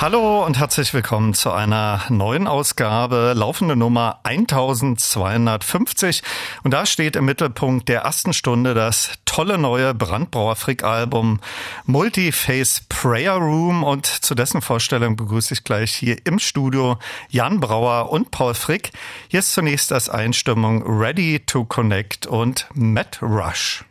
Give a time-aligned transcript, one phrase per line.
[0.00, 6.22] Hallo und herzlich willkommen zu einer neuen Ausgabe, laufende Nummer 1250.
[6.64, 11.40] Und da steht im Mittelpunkt der ersten Stunde das tolle neue Brandbrauer Frick Album
[11.86, 13.84] Multiface Prayer Room.
[13.84, 16.98] Und zu dessen Vorstellung begrüße ich gleich hier im Studio
[17.30, 18.90] Jan Brauer und Paul Frick.
[19.28, 23.84] Hier ist zunächst das Einstimmung Ready to Connect und Matt Rush.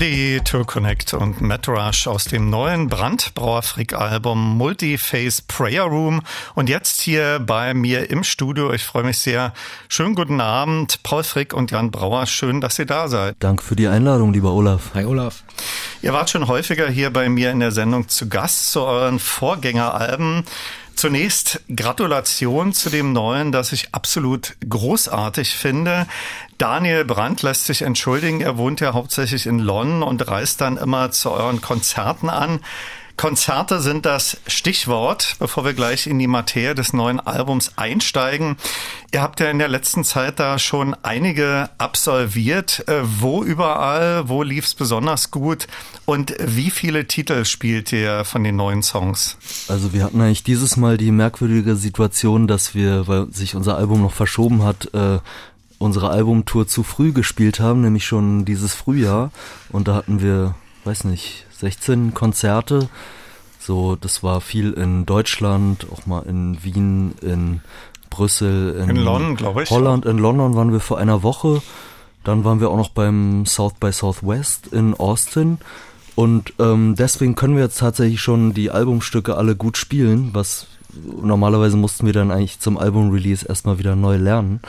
[0.00, 6.22] Ready to Connect und Matt Rush aus dem neuen Brandbrauerfrick-Album Multiface Prayer Room.
[6.54, 8.72] Und jetzt hier bei mir im Studio.
[8.72, 9.52] Ich freue mich sehr.
[9.90, 12.24] Schönen guten Abend, Paul Frick und Jan Brauer.
[12.24, 13.36] Schön, dass ihr da seid.
[13.40, 14.92] Danke für die Einladung, lieber Olaf.
[14.94, 15.42] Hi, Olaf.
[16.00, 20.44] Ihr wart schon häufiger hier bei mir in der Sendung zu Gast zu euren Vorgängeralben.
[21.00, 26.06] Zunächst Gratulation zu dem neuen, das ich absolut großartig finde.
[26.58, 28.42] Daniel Brandt lässt sich entschuldigen.
[28.42, 32.60] Er wohnt ja hauptsächlich in London und reist dann immer zu euren Konzerten an.
[33.20, 38.56] Konzerte sind das Stichwort, bevor wir gleich in die Materie des neuen Albums einsteigen.
[39.12, 42.82] Ihr habt ja in der letzten Zeit da schon einige absolviert.
[42.88, 45.66] Äh, wo überall, wo lief's besonders gut
[46.06, 49.36] und wie viele Titel spielt ihr von den neuen Songs?
[49.68, 54.00] Also wir hatten eigentlich dieses Mal die merkwürdige Situation, dass wir, weil sich unser Album
[54.00, 55.18] noch verschoben hat, äh,
[55.76, 59.30] unsere Albumtour zu früh gespielt haben, nämlich schon dieses Frühjahr.
[59.68, 62.88] Und da hatten wir, weiß nicht, 16 Konzerte.
[63.58, 67.60] So, das war viel in Deutschland, auch mal in Wien, in
[68.08, 69.70] Brüssel, in, in London, glaube ich.
[69.70, 71.62] Holland, in London waren wir vor einer Woche.
[72.24, 75.58] Dann waren wir auch noch beim South by Southwest in Austin.
[76.14, 80.66] Und ähm, deswegen können wir jetzt tatsächlich schon die Albumstücke alle gut spielen, was
[81.22, 84.60] normalerweise mussten wir dann eigentlich zum Album-Release erstmal wieder neu lernen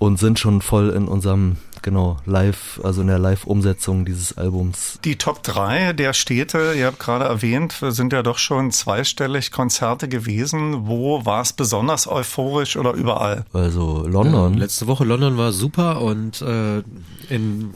[0.00, 4.98] und sind schon voll in unserem genau, live, also in der Live-Umsetzung dieses Albums.
[5.04, 10.08] Die Top 3 der Städte, ihr habt gerade erwähnt, sind ja doch schon zweistellig Konzerte
[10.08, 10.86] gewesen.
[10.86, 13.44] Wo war es besonders euphorisch oder überall?
[13.52, 14.54] Also London.
[14.54, 16.82] Ja, letzte Woche London war super und äh,
[17.28, 17.74] in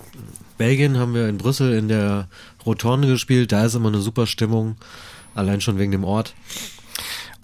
[0.56, 2.28] Belgien haben wir in Brüssel in der
[2.64, 3.52] Rotonde gespielt.
[3.52, 4.76] Da ist immer eine super Stimmung,
[5.34, 6.34] allein schon wegen dem Ort.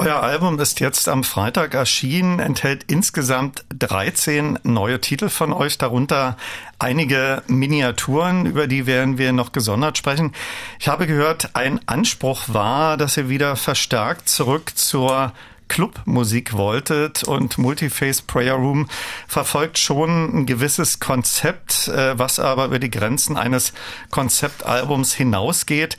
[0.00, 6.38] Euer Album ist jetzt am Freitag erschienen, enthält insgesamt 13 neue Titel von euch, darunter
[6.79, 10.33] einige Miniaturen, über die werden wir noch gesondert sprechen.
[10.78, 15.35] Ich habe gehört, ein Anspruch war, dass ihr wieder verstärkt zurück zur
[15.69, 18.88] Clubmusik wolltet und Multiface Prayer Room
[19.28, 23.73] verfolgt schon ein gewisses Konzept, äh, was aber über die Grenzen eines
[24.11, 25.97] Konzeptalbums hinausgeht.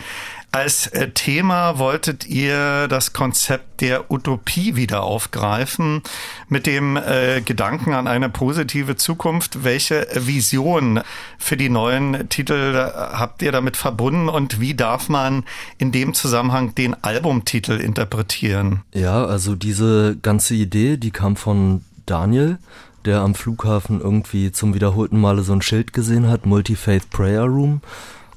[0.54, 6.02] Als äh, Thema wolltet ihr das Konzept der Utopie wieder aufgreifen
[6.50, 9.64] mit dem äh, Gedanken an eine positive Zukunft.
[9.64, 11.00] Welche Vision
[11.38, 15.46] für die neuen Titel äh, habt ihr damit verbunden und wie darf man
[15.78, 18.82] in dem Zusammenhang den Albumtitel interpretieren?
[18.94, 22.58] Ja, also diese ganze Idee, die kam von Daniel,
[23.06, 27.80] der am Flughafen irgendwie zum wiederholten Male so ein Schild gesehen hat, Multi-Faith Prayer Room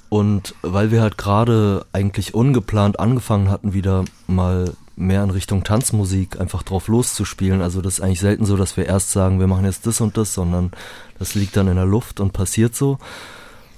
[0.08, 6.40] und weil wir halt gerade eigentlich ungeplant angefangen hatten, wieder mal mehr in Richtung Tanzmusik
[6.40, 7.62] einfach drauf loszuspielen.
[7.62, 10.16] Also das ist eigentlich selten so, dass wir erst sagen, wir machen jetzt das und
[10.16, 10.70] das, sondern
[11.18, 12.98] das liegt dann in der Luft und passiert so.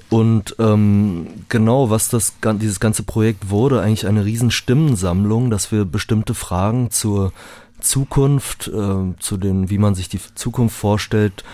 [0.09, 5.85] Und ähm, genau, was das dieses ganze Projekt wurde, eigentlich eine riesen Stimmensammlung, dass wir
[5.85, 7.33] bestimmte Fragen zur
[7.81, 11.45] Zukunft, äh, zu den, wie man sich die Zukunft vorstellt,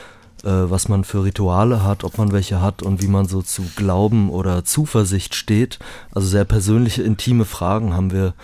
[0.51, 4.31] was man für Rituale hat, ob man welche hat und wie man so zu Glauben
[4.31, 5.79] oder Zuversicht steht.
[6.13, 8.35] Also sehr persönliche, intime Fragen haben wir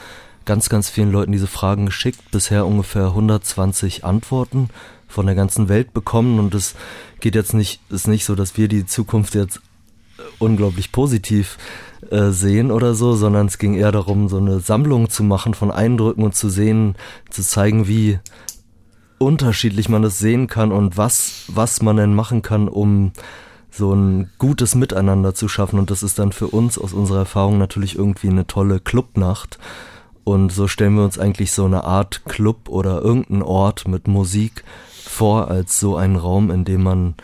[0.45, 2.31] ganz, ganz vielen Leuten diese Fragen geschickt.
[2.31, 4.71] Bisher ungefähr 120 Antworten
[5.07, 6.75] von der ganzen Welt bekommen und es
[7.21, 9.61] geht jetzt nicht, ist nicht so, dass wir die Zukunft jetzt
[10.39, 11.59] unglaublich positiv
[12.11, 15.71] äh, sehen oder so, sondern es ging eher darum, so eine Sammlung zu machen von
[15.71, 16.97] Eindrücken und zu sehen,
[17.31, 18.19] zu zeigen, wie
[19.19, 23.13] unterschiedlich man das sehen kann und was, was man denn machen kann, um
[23.71, 25.79] so ein gutes Miteinander zu schaffen.
[25.79, 29.59] Und das ist dann für uns aus unserer Erfahrung natürlich irgendwie eine tolle Clubnacht.
[30.25, 34.65] Und so stellen wir uns eigentlich so eine Art Club oder irgendeinen Ort mit Musik
[35.05, 37.15] vor als so einen Raum, in dem man,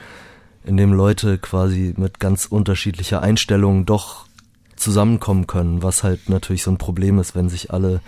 [0.64, 4.26] in dem Leute quasi mit ganz unterschiedlicher Einstellung doch
[4.76, 8.00] zusammenkommen können, was halt natürlich so ein Problem ist, wenn sich alle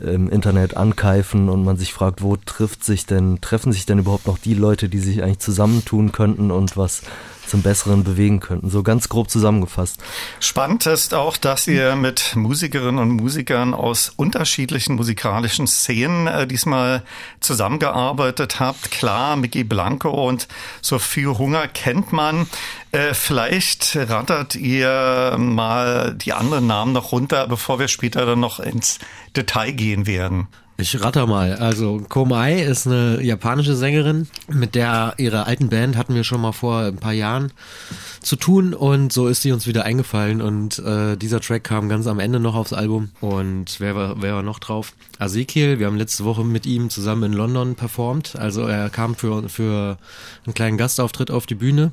[0.00, 4.26] im Internet ankeifen und man sich fragt, wo trifft sich denn, treffen sich denn überhaupt
[4.26, 7.02] noch die Leute, die sich eigentlich zusammentun könnten und was
[7.50, 8.70] zum Besseren bewegen könnten.
[8.70, 10.00] So ganz grob zusammengefasst.
[10.38, 17.02] Spannend ist auch, dass ihr mit Musikerinnen und Musikern aus unterschiedlichen musikalischen Szenen äh, diesmal
[17.40, 18.90] zusammengearbeitet habt.
[18.90, 20.48] Klar, Mickey Blanco und
[20.80, 22.46] Sophie Hunger kennt man.
[22.92, 28.60] Äh, vielleicht rattert ihr mal die anderen Namen noch runter, bevor wir später dann noch
[28.60, 28.98] ins
[29.36, 30.48] Detail gehen werden.
[30.80, 31.56] Ich ratter mal.
[31.56, 36.52] Also Komai ist eine japanische Sängerin, mit der ihre alten Band hatten wir schon mal
[36.52, 37.52] vor ein paar Jahren
[38.22, 42.06] zu tun und so ist sie uns wieder eingefallen und äh, dieser Track kam ganz
[42.06, 44.94] am Ende noch aufs Album und wer war, wer war noch drauf?
[45.18, 49.48] Ezekiel, wir haben letzte Woche mit ihm zusammen in London performt, also er kam für,
[49.50, 49.98] für
[50.46, 51.92] einen kleinen Gastauftritt auf die Bühne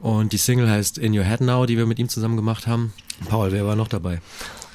[0.00, 2.92] und die Single heißt In Your Head Now, die wir mit ihm zusammen gemacht haben.
[3.28, 4.20] Paul, wer war noch dabei?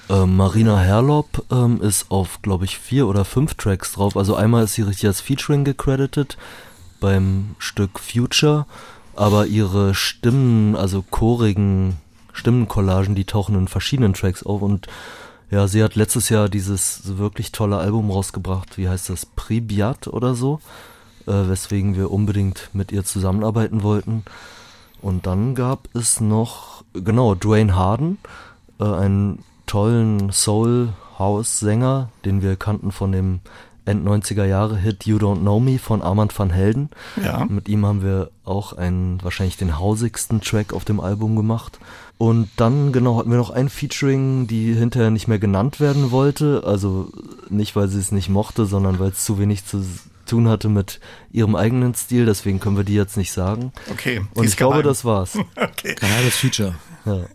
[0.10, 4.18] Ähm, Marina Herlop ähm, ist auf, glaube ich, vier oder fünf Tracks drauf.
[4.18, 6.36] Also einmal ist sie richtig als Featuring gecredited
[7.00, 8.66] beim Stück Future,
[9.16, 11.98] aber ihre Stimmen, also chorigen
[12.34, 14.64] Stimmencollagen, die tauchen in verschiedenen Tracks auf.
[14.64, 14.88] Und
[15.52, 20.34] ja, sie hat letztes Jahr dieses wirklich tolle Album rausgebracht, wie heißt das, Pribiat oder
[20.34, 20.60] so,
[21.28, 24.24] äh, weswegen wir unbedingt mit ihr zusammenarbeiten wollten.
[25.02, 28.18] Und dann gab es noch, genau, Dwayne Harden,
[28.80, 29.40] äh, ein
[29.70, 33.40] tollen Soul-House-Sänger, den wir kannten von dem
[33.86, 36.90] End 90er Jahre Hit You Don't Know Me von Armand van Helden.
[37.24, 37.46] Ja.
[37.46, 41.80] Mit ihm haben wir auch einen, wahrscheinlich den hausigsten Track auf dem Album gemacht.
[42.18, 46.64] Und dann, genau, hatten wir noch ein Featuring, die hinterher nicht mehr genannt werden wollte.
[46.66, 47.10] Also
[47.50, 49.86] nicht, weil sie es nicht mochte, sondern weil es zu wenig zu
[50.26, 51.00] tun hatte mit
[51.32, 52.26] ihrem eigenen Stil.
[52.26, 53.72] Deswegen können wir die jetzt nicht sagen.
[53.92, 54.22] Okay.
[54.34, 55.38] Und ich glaube, das war's.
[55.56, 55.96] okay.
[55.96, 56.76] Geheimes Feature.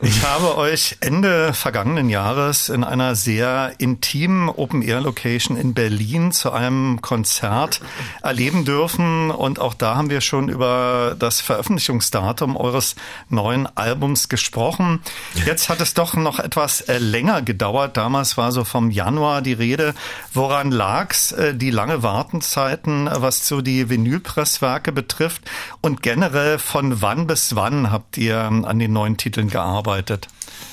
[0.02, 7.00] Ich habe euch Ende vergangenen Jahres in einer sehr intimen Open-Air-Location in Berlin zu einem
[7.00, 7.80] Konzert
[8.23, 9.30] erleben dürfen.
[9.30, 12.94] Und auch da haben wir schon über das Veröffentlichungsdatum eures
[13.30, 15.00] neuen Albums gesprochen.
[15.47, 17.97] Jetzt hat es doch noch etwas äh, länger gedauert.
[17.97, 19.94] Damals war so vom Januar die Rede.
[20.33, 21.33] Woran lag's?
[21.33, 25.42] Äh, die lange Wartenzeiten, was so die Vinylpresswerke betrifft
[25.80, 30.27] und generell von wann bis wann habt ihr an den neuen Titeln gearbeitet?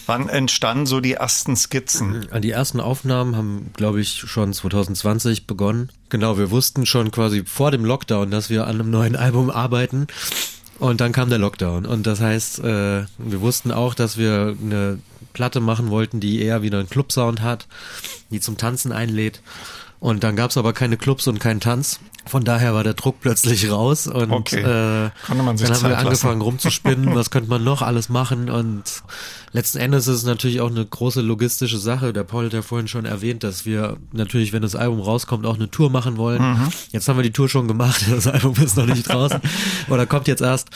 [0.07, 2.27] Wann entstanden so die ersten Skizzen?
[2.39, 5.91] Die ersten Aufnahmen haben, glaube ich, schon 2020 begonnen.
[6.09, 10.07] Genau, wir wussten schon quasi vor dem Lockdown, dass wir an einem neuen Album arbeiten.
[10.79, 11.85] Und dann kam der Lockdown.
[11.85, 14.97] Und das heißt, äh, wir wussten auch, dass wir eine
[15.31, 17.67] Platte machen wollten, die eher wieder einen Clubsound hat,
[18.31, 19.41] die zum Tanzen einlädt.
[20.01, 21.99] Und dann gab es aber keine Clubs und keinen Tanz.
[22.25, 24.61] Von daher war der Druck plötzlich raus und okay.
[24.61, 26.41] äh, dann haben Zeit wir angefangen lassen.
[26.41, 29.03] rumzuspinnen, was könnte man noch alles machen und
[29.51, 32.13] letzten Endes ist es natürlich auch eine große logistische Sache.
[32.13, 35.55] Der Paul hat ja vorhin schon erwähnt, dass wir natürlich, wenn das Album rauskommt, auch
[35.55, 36.41] eine Tour machen wollen.
[36.41, 36.69] Mhm.
[36.91, 39.39] Jetzt haben wir die Tour schon gemacht, das Album ist noch nicht draußen
[39.89, 40.69] oder kommt jetzt erst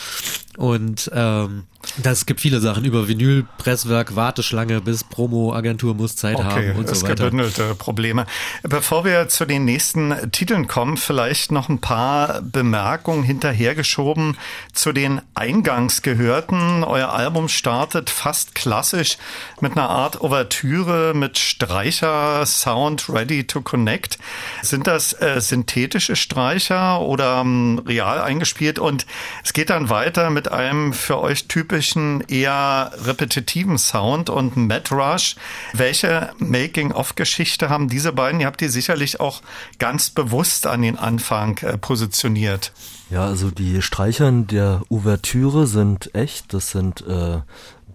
[0.56, 1.64] und ähm,
[1.98, 6.78] das gibt viele Sachen über Vinyl, Presswerk, Warteschlange bis Promo, Agentur muss Zeit okay, haben
[6.78, 7.24] und so weiter.
[7.24, 8.26] gebündelte Probleme.
[8.62, 14.36] Bevor wir zu den nächsten Titeln kommen, vielleicht noch ein paar Bemerkungen hinterhergeschoben
[14.72, 16.84] zu den eingangs gehörten.
[16.84, 19.16] Euer Album startet fast klassisch
[19.60, 24.18] mit einer Art Ouvertüre mit Streicher Sound Ready to Connect.
[24.62, 28.78] Sind das äh, synthetische Streicher oder ähm, real eingespielt?
[28.78, 29.06] Und
[29.44, 35.36] es geht dann weiter mit einem für euch typischen eher repetitiven Sound und Matt Rush.
[35.72, 38.40] Welche Making-of-Geschichte haben diese beiden?
[38.40, 39.42] Ihr habt die sicherlich auch
[39.78, 42.72] ganz bewusst an den Anfang äh, positioniert.
[43.10, 46.52] Ja, also die Streichern der Ouvertüre sind echt.
[46.52, 47.40] Das sind äh,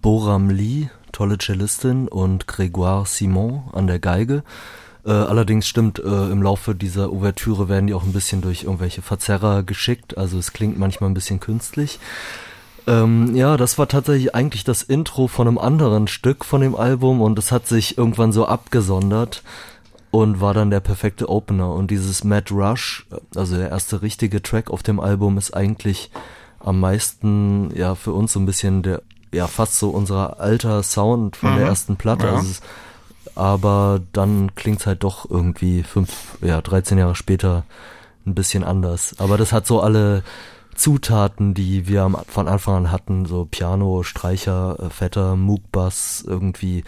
[0.00, 4.42] Boram Lee, tolle Cellistin, und Grégoire Simon an der Geige.
[5.04, 9.02] Äh, allerdings stimmt, äh, im Laufe dieser Ouvertüre werden die auch ein bisschen durch irgendwelche
[9.02, 10.16] Verzerrer geschickt.
[10.16, 11.98] Also es klingt manchmal ein bisschen künstlich.
[12.86, 17.20] Ähm, ja, das war tatsächlich eigentlich das Intro von einem anderen Stück von dem Album
[17.20, 19.42] und es hat sich irgendwann so abgesondert
[20.10, 21.72] und war dann der perfekte Opener.
[21.72, 26.10] Und dieses Mad Rush, also der erste richtige Track auf dem Album, ist eigentlich
[26.60, 31.36] am meisten, ja, für uns so ein bisschen der, ja, fast so unser alter Sound
[31.36, 31.56] von mhm.
[31.56, 32.26] der ersten Platte.
[32.26, 32.32] Ja.
[32.34, 32.60] Also es,
[33.34, 37.64] aber dann klingt's halt doch irgendwie fünf, ja, 13 Jahre später
[38.26, 39.16] ein bisschen anders.
[39.18, 40.22] Aber das hat so alle
[40.74, 46.84] Zutaten, die wir von Anfang an hatten, so Piano, Streicher, äh, fetter Moog-Bass, irgendwie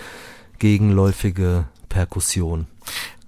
[0.58, 2.66] gegenläufige Perkussion.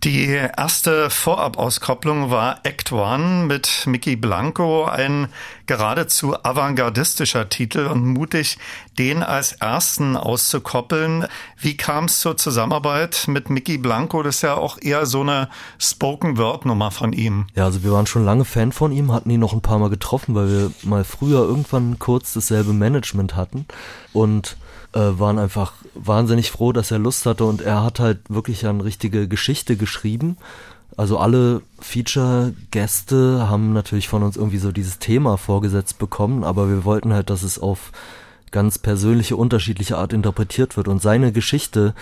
[0.07, 5.27] Die erste Vorab-Auskopplung war Act One mit Mickey Blanco, ein
[5.67, 8.57] geradezu avantgardistischer Titel und mutig,
[9.01, 11.27] den als ersten auszukoppeln.
[11.59, 14.23] Wie kam es zur Zusammenarbeit mit Mickey Blanco?
[14.23, 15.49] Das ist ja auch eher so eine
[15.81, 17.49] Spoken-Word-Nummer von ihm.
[17.57, 19.91] Ja, also wir waren schon lange Fan von ihm, hatten ihn noch ein paar Mal
[19.91, 23.67] getroffen, weil wir mal früher irgendwann kurz dasselbe Management hatten
[24.13, 24.57] und
[24.97, 29.29] waren einfach wahnsinnig froh, dass er Lust hatte und er hat halt wirklich eine richtige
[29.29, 30.37] Geschichte geschrieben.
[30.97, 36.85] Also alle Feature-Gäste haben natürlich von uns irgendwie so dieses Thema vorgesetzt bekommen, aber wir
[36.85, 37.93] wollten halt, dass es auf
[38.51, 41.95] ganz persönliche, unterschiedliche Art interpretiert wird und seine Geschichte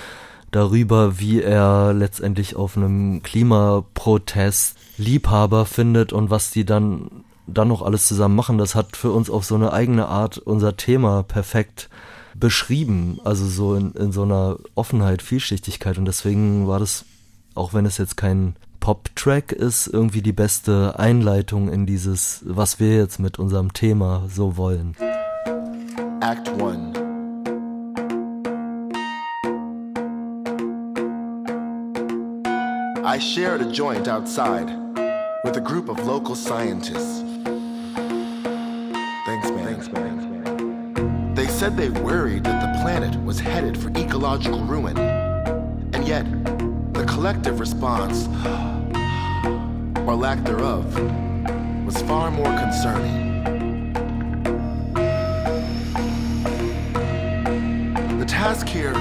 [0.53, 7.83] darüber, wie er letztendlich auf einem Klimaprotest Liebhaber findet und was die dann dann noch
[7.83, 11.91] alles zusammen machen, das hat für uns auf so eine eigene Art unser Thema perfekt
[12.37, 17.05] beschrieben, also so in, in so einer Offenheit, Vielschichtigkeit und deswegen war das,
[17.55, 22.97] auch wenn es jetzt kein Pop-Track ist, irgendwie die beste Einleitung in dieses, was wir
[22.97, 24.95] jetzt mit unserem Thema so wollen.
[26.21, 27.05] Act 1
[33.15, 34.69] I shared a joint outside
[35.45, 37.23] with a group of local scientists.
[39.25, 39.65] Thanks, man.
[39.65, 40.14] Thanks, man.
[41.55, 44.99] Said they worried that the planet was headed for ecological ruin.
[44.99, 46.25] And yet,
[46.93, 48.27] the collective response,
[50.07, 50.85] or lack thereof,
[51.87, 53.53] was far more concerning.
[58.19, 58.95] The task here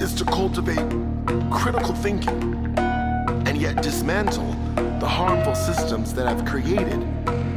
[0.00, 0.90] is to cultivate
[1.52, 2.74] critical thinking
[3.46, 4.56] and yet dismantle
[4.98, 7.00] the harmful systems that have created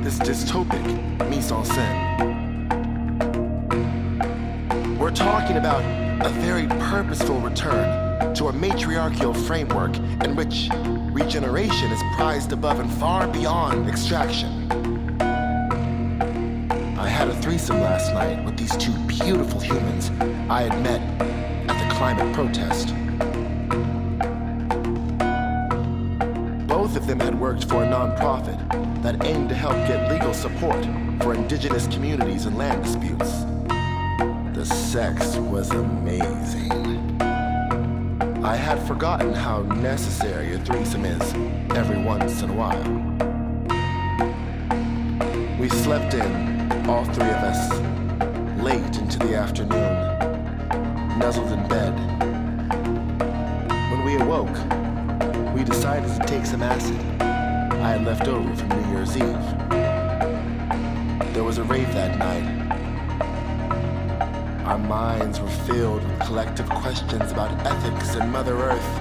[0.04, 0.86] this dystopic
[1.30, 2.39] mise en scène.
[5.10, 5.82] We're talking about
[6.24, 10.70] a very purposeful return to a matriarchal framework in which
[11.12, 14.72] regeneration is prized above and far beyond extraction.
[16.96, 20.12] I had a threesome last night with these two beautiful humans
[20.48, 21.02] I had met
[21.68, 22.90] at the climate protest.
[26.68, 30.86] Both of them had worked for a nonprofit that aimed to help get legal support
[31.24, 33.44] for indigenous communities and land disputes.
[34.60, 37.22] The sex was amazing.
[38.44, 41.22] I had forgotten how necessary a threesome is
[41.78, 42.84] every once in a while.
[45.58, 47.72] We slept in, all three of us,
[48.62, 49.94] late into the afternoon,
[51.18, 51.94] nuzzled in bed.
[53.92, 54.58] When we awoke,
[55.56, 59.46] we decided to take some acid I had left over from New Year's Eve.
[61.34, 62.59] There was a rave that night
[64.70, 68.92] our minds were filled with collective questions about ethics and Mother Earth.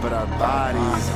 [0.00, 1.10] But our bodies,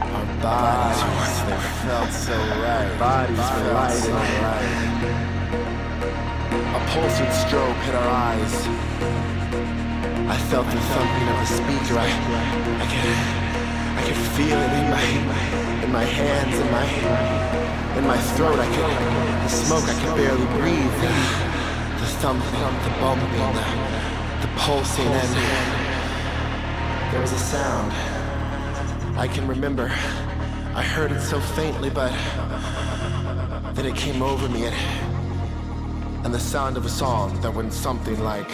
[0.00, 2.32] our bodies, they felt so
[2.64, 2.96] right.
[2.98, 4.14] Bodies were light and
[4.48, 5.12] right.
[6.72, 8.54] A pulsing strobe hit our eyes.
[10.26, 12.00] I felt the thumping of a speaker.
[12.00, 12.08] I,
[12.80, 13.20] I could,
[13.98, 15.04] I could feel it in my,
[15.84, 16.86] in my hands, in my,
[17.98, 18.58] in my throat.
[18.58, 18.88] I could,
[19.44, 19.84] the smoke.
[19.84, 21.49] I could barely breathe
[22.20, 25.34] thumping, the bumping, the, the pulsing, and
[27.10, 27.90] there was a sound.
[29.18, 29.84] I can remember.
[30.74, 32.12] I heard it so faintly, but
[33.74, 34.76] then it came over me, and,
[36.26, 38.50] and the sound of a song that went something like.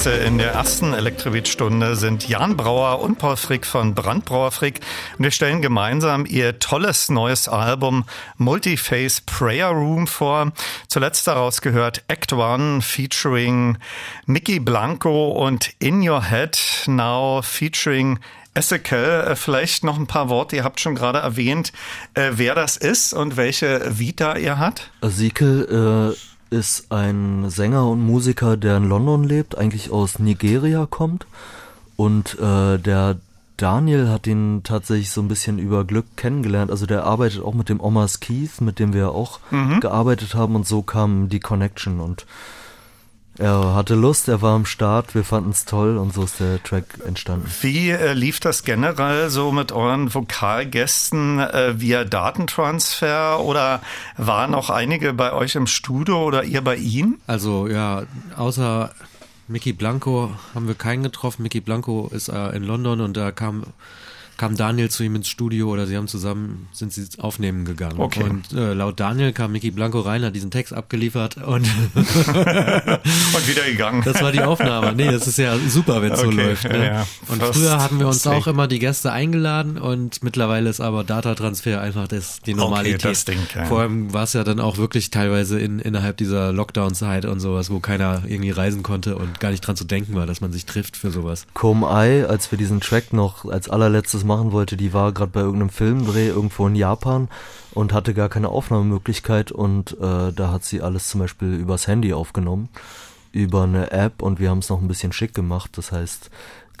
[0.00, 4.80] Studiogäste in der ersten Elektrobeat-Stunde sind Jan Brauer und Paul Frick von Brandbrauer Frick.
[5.18, 8.04] Und wir stellen gemeinsam ihr tolles neues Album
[8.38, 10.52] Multiface Prayer Room vor.
[10.88, 13.76] Zuletzt daraus gehört Act One featuring
[14.24, 18.18] Mickey Blanco und In Your Head Now featuring
[18.54, 20.56] Ezekiel, äh, vielleicht noch ein paar Worte.
[20.56, 21.72] Ihr habt schon gerade erwähnt,
[22.14, 24.90] äh, wer das ist und welche Vita ihr hat.
[25.02, 31.26] Ezekiel äh ist ein Sänger und Musiker, der in London lebt, eigentlich aus Nigeria kommt.
[31.96, 33.16] Und äh, der
[33.56, 36.70] Daniel hat ihn tatsächlich so ein bisschen über Glück kennengelernt.
[36.70, 39.80] Also der arbeitet auch mit dem Omas Keith, mit dem wir auch mhm.
[39.80, 42.26] gearbeitet haben und so kam die Connection und
[43.40, 46.62] er hatte Lust, er war am Start, wir fanden es toll und so ist der
[46.62, 47.50] Track entstanden.
[47.62, 53.80] Wie äh, lief das generell so mit euren Vokalgästen äh, via Datentransfer oder
[54.18, 57.18] waren auch einige bei euch im Studio oder ihr bei ihm?
[57.26, 58.02] Also ja,
[58.36, 58.90] außer
[59.48, 61.42] Mickey Blanco haben wir keinen getroffen.
[61.42, 63.64] Mickey Blanco ist äh, in London und da kam
[64.40, 68.00] kam Daniel zu ihm ins Studio oder sie haben zusammen, sind sie aufnehmen gegangen.
[68.00, 68.22] Okay.
[68.22, 72.08] Und äh, laut Daniel kam Mickey Blanco rein, hat diesen Text abgeliefert und, und
[73.46, 74.00] wieder gegangen.
[74.02, 74.94] Das war die Aufnahme.
[74.94, 76.64] Nee, das ist ja super, wenn es okay, so läuft.
[76.64, 76.86] Ne?
[76.86, 81.04] Ja, und früher hatten wir uns auch immer die Gäste eingeladen und mittlerweile ist aber
[81.04, 83.04] Datatransfer einfach das, die Normalität.
[83.04, 83.66] Okay, das Ding, ja.
[83.66, 87.68] Vor allem war es ja dann auch wirklich teilweise in, innerhalb dieser Lockdown-Zeit und sowas,
[87.68, 90.64] wo keiner irgendwie reisen konnte und gar nicht dran zu denken war, dass man sich
[90.64, 91.46] trifft für sowas.
[91.52, 95.40] Kom Ai, als wir diesen Track noch als allerletztes machen wollte, die war gerade bei
[95.40, 97.28] irgendeinem Filmdreh irgendwo in Japan
[97.72, 102.12] und hatte gar keine Aufnahmemöglichkeit und äh, da hat sie alles zum Beispiel übers Handy
[102.12, 102.68] aufgenommen,
[103.32, 105.72] über eine App und wir haben es noch ein bisschen schick gemacht.
[105.76, 106.30] Das heißt,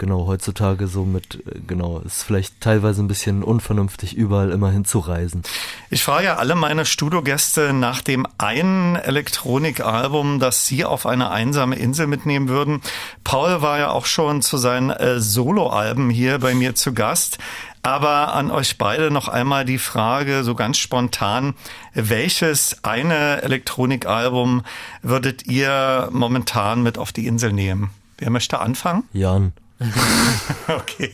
[0.00, 5.42] genau, heutzutage so mit, äh, genau, ist vielleicht teilweise ein bisschen unvernünftig, überall immer hinzureisen.
[5.90, 11.76] Ich frage ja alle meine Studiogäste nach dem einen Elektronikalbum, das sie auf eine einsame
[11.76, 12.80] Insel mitnehmen würden.
[13.22, 17.38] Paul war ja auch schon zu seinen äh, Soloalben hier bei mir zu Gast.
[17.82, 21.54] Aber an euch beide noch einmal die Frage, so ganz spontan,
[21.94, 24.62] welches eine Elektronikalbum
[25.00, 27.90] würdet ihr momentan mit auf die Insel nehmen?
[28.18, 29.04] Wer möchte anfangen?
[29.14, 29.54] Jan.
[30.68, 31.10] okay,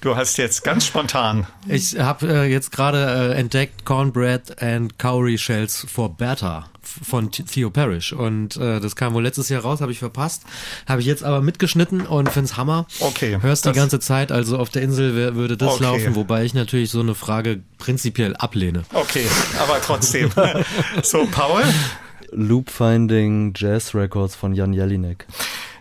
[0.00, 1.46] du hast jetzt ganz spontan.
[1.68, 7.70] Ich habe äh, jetzt gerade äh, entdeckt Cornbread and Cowrie Shells for Bertha von Theo
[7.70, 10.42] Parrish und äh, das kam wohl letztes Jahr raus, habe ich verpasst,
[10.88, 12.86] habe ich jetzt aber mitgeschnitten und find's Hammer.
[12.98, 13.38] Okay.
[13.40, 15.84] Hörst die ganze Zeit, also auf der Insel würde das okay.
[15.84, 18.82] laufen, wobei ich natürlich so eine Frage prinzipiell ablehne.
[18.92, 19.26] Okay,
[19.60, 20.30] aber trotzdem.
[21.02, 21.62] so, Paul?
[22.32, 25.26] Loop Finding Jazz Records von Jan Jelinek.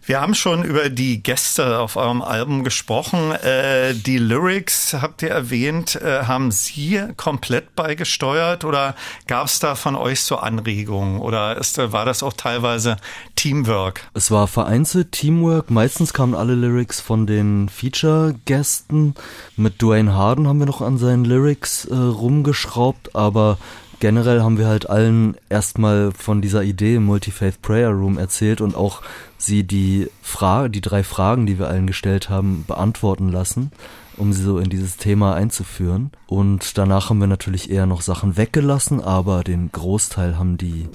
[0.10, 3.32] Wir haben schon über die Gäste auf eurem Album gesprochen.
[3.32, 5.98] Äh, die Lyrics habt ihr erwähnt.
[5.98, 8.96] Äh, haben Sie komplett beigesteuert oder
[9.28, 12.98] gab es da von euch so Anregungen oder ist, war das auch teilweise
[13.36, 14.10] Teamwork?
[14.16, 15.70] Es war vereinzelt Teamwork.
[15.70, 19.14] Meistens kamen alle Lyrics von den Feature-Gästen.
[19.58, 23.60] Mit Dwayne Harden haben wir noch an seinen Lyrics äh, rumgeschraubt, aber
[24.00, 29.02] generell haben wir halt allen erstmal von dieser Idee Multi-Faith Prayer Room erzählt und auch
[29.38, 33.72] sie die Frage, die drei Fragen, die wir allen gestellt haben, beantworten lassen,
[34.18, 36.12] um sie so in dieses Thema einzuführen.
[36.28, 40.88] Und danach haben wir natürlich eher noch Sachen weggelassen, aber den Großteil haben die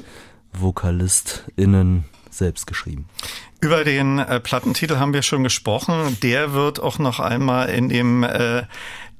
[0.53, 3.07] VokalistInnen selbst geschrieben.
[3.61, 6.19] Über den äh, Plattentitel haben wir schon gesprochen.
[6.23, 8.65] Der wird auch noch einmal in dem äh,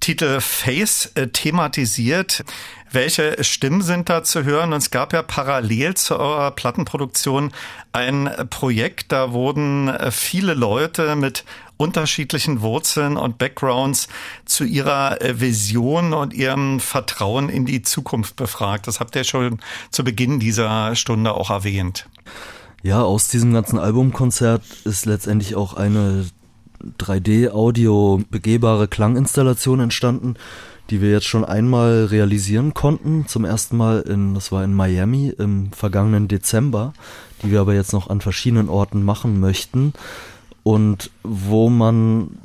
[0.05, 2.45] Titel Face äh, thematisiert.
[2.93, 4.75] Welche Stimmen sind da zu hören?
[4.75, 7.53] Und es gab ja parallel zu eurer Plattenproduktion
[7.93, 11.47] ein Projekt, da wurden äh, viele Leute mit
[11.79, 14.09] unterschiedlichen Wurzeln und Backgrounds
[14.45, 18.87] zu ihrer äh, Vision und ihrem Vertrauen in die Zukunft befragt.
[18.87, 19.59] Das habt ihr schon
[19.91, 22.11] zu Beginn dieser Stunde auch erwähnt.
[22.83, 26.27] Ja, aus diesem ganzen Albumkonzert ist letztendlich auch eine
[26.99, 30.35] 3D-Audio begehbare Klanginstallation entstanden,
[30.91, 33.27] die wir jetzt schon einmal realisieren konnten.
[33.27, 36.93] Zum ersten Mal in, das war in Miami im vergangenen Dezember,
[37.43, 39.93] die wir aber jetzt noch an verschiedenen Orten machen möchten.
[40.63, 42.39] Und wo man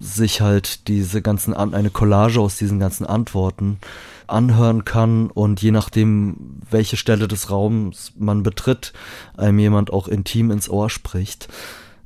[0.00, 3.78] sich halt diese ganzen, eine Collage aus diesen ganzen Antworten
[4.26, 8.92] anhören kann und je nachdem, welche Stelle des Raums man betritt,
[9.36, 11.48] einem jemand auch intim ins Ohr spricht,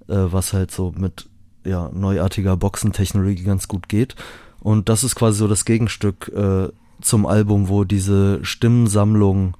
[0.08, 1.26] äh, was halt so mit
[1.66, 4.14] ja, neuartiger Boxentechnologie ganz gut geht.
[4.60, 6.68] Und das ist quasi so das Gegenstück äh,
[7.00, 9.56] zum Album, wo diese Stimmensammlung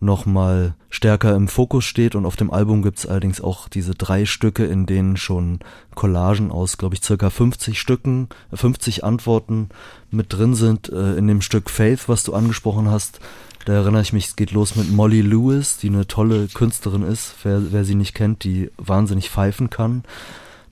[0.00, 2.14] nochmal stärker im Fokus steht.
[2.14, 5.60] Und auf dem Album gibt's allerdings auch diese drei Stücke, in denen schon
[5.94, 9.68] Collagen aus, glaube ich, circa 50 Stücken, 50 Antworten
[10.10, 10.90] mit drin sind.
[10.90, 13.20] Äh, in dem Stück Faith, was du angesprochen hast,
[13.64, 17.34] da erinnere ich mich, es geht los mit Molly Lewis, die eine tolle Künstlerin ist.
[17.44, 20.02] Wer, wer sie nicht kennt, die wahnsinnig pfeifen kann.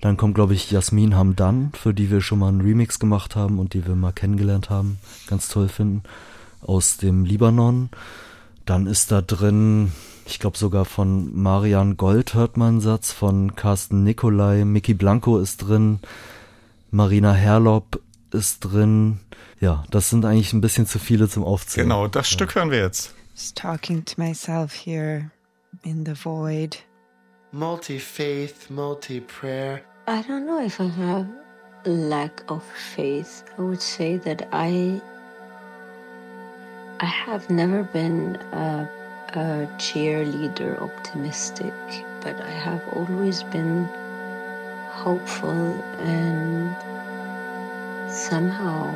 [0.00, 3.58] Dann kommt, glaube ich, Jasmin Hamdan, für die wir schon mal einen Remix gemacht haben
[3.58, 4.98] und die wir mal kennengelernt haben.
[5.26, 6.02] Ganz toll finden.
[6.62, 7.90] Aus dem Libanon.
[8.64, 9.92] Dann ist da drin,
[10.26, 15.38] ich glaube sogar von Marian Gold hört man einen Satz, von Carsten Nikolai, Mickey Blanco
[15.38, 15.98] ist drin,
[16.90, 18.00] Marina Herlob
[18.32, 19.20] ist drin.
[19.58, 21.88] Ja, das sind eigentlich ein bisschen zu viele zum Aufzählen.
[21.88, 22.34] Genau, das ja.
[22.34, 23.14] Stück hören wir jetzt.
[23.34, 25.30] Just talking to myself here
[25.82, 26.78] in the void.
[27.52, 29.80] Multi-faith, multi-prayer.
[30.10, 31.28] I don't know if I have
[31.84, 33.44] lack of faith.
[33.56, 35.00] I would say that I
[36.98, 38.88] I have never been a,
[39.34, 41.72] a cheerleader optimistic,
[42.22, 43.84] but I have always been
[44.90, 46.74] hopeful and
[48.10, 48.90] somehow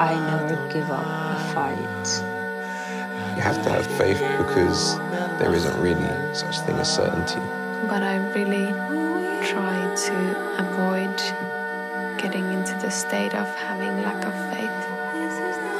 [0.00, 2.08] I never give up a fight.
[3.36, 4.98] You have to have faith because
[5.38, 8.66] there isn't really such thing as certainty but I really
[9.46, 10.16] try to
[10.58, 11.16] avoid
[12.18, 14.70] getting into the state of having lack of faith.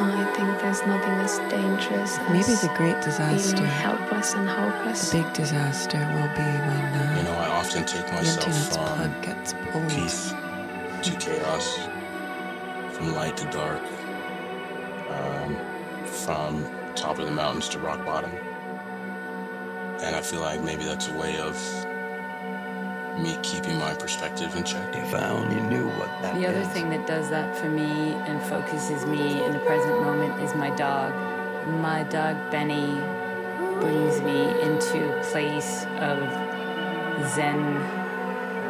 [0.00, 5.11] I think there's nothing as dangerous as maybe the great disaster, helpless and hopeless.
[5.11, 9.22] The big disaster will be when the you know I often take myself from plug
[9.22, 9.88] gets pulled.
[9.90, 10.32] peace
[11.02, 11.78] to chaos,
[12.92, 13.82] from light to dark,
[15.11, 15.56] um,
[16.04, 18.30] from top of the mountains to rock bottom,
[20.00, 21.56] and I feel like maybe that's a way of
[23.18, 24.94] me keeping my perspective in check.
[24.94, 26.68] If I only knew what that The other is.
[26.68, 30.70] thing that does that for me and focuses me in the present moment is my
[30.76, 31.12] dog.
[31.81, 33.00] My dog Benny
[33.81, 36.18] brings me into a place of
[37.35, 37.62] Zen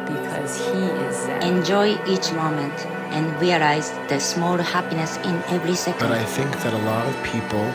[0.05, 1.41] because he is Zen.
[1.43, 2.73] Enjoy each moment
[3.15, 6.07] and realize the small happiness in every second.
[6.09, 7.65] But I think that a lot of people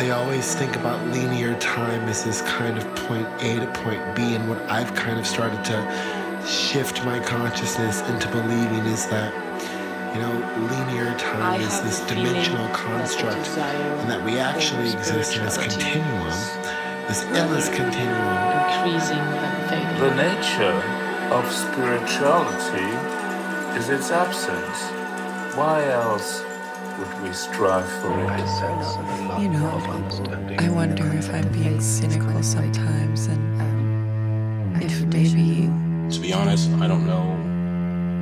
[0.00, 4.34] they always think about linear time as this kind of point A to point B.
[4.34, 9.30] And what I've kind of started to shift my consciousness into believing is that,
[10.14, 10.32] you know,
[10.72, 16.24] linear time I is this dimensional construct, and that we actually exist in this continuum,
[17.06, 18.40] this endless continuum.
[18.72, 19.18] Increasing
[20.00, 20.80] the nature
[21.30, 22.88] of spirituality
[23.78, 24.80] is its absence.
[25.54, 26.49] Why else?
[27.00, 29.40] would we strive for it?
[29.40, 29.68] You know,
[30.58, 35.70] I wonder if I'm being cynical sometimes and if maybe.
[36.14, 37.24] To be honest, I don't know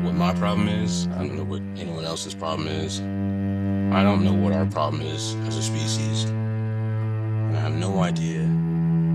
[0.06, 1.08] what my problem is.
[1.08, 3.00] I don't know what anyone else's problem is.
[3.00, 6.26] I don't know what our problem is as a species.
[6.26, 8.42] I have no idea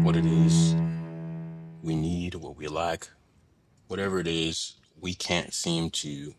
[0.04, 0.76] what it is
[1.82, 3.10] we need, what we lack.
[3.88, 6.34] Whatever it is, we can't seem to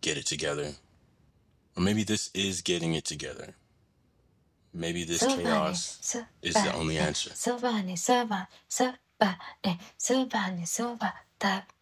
[0.00, 0.74] get it together.
[1.76, 3.54] Or maybe this is getting it together.
[4.72, 5.98] Maybe this chaos
[6.42, 7.30] is the only answer.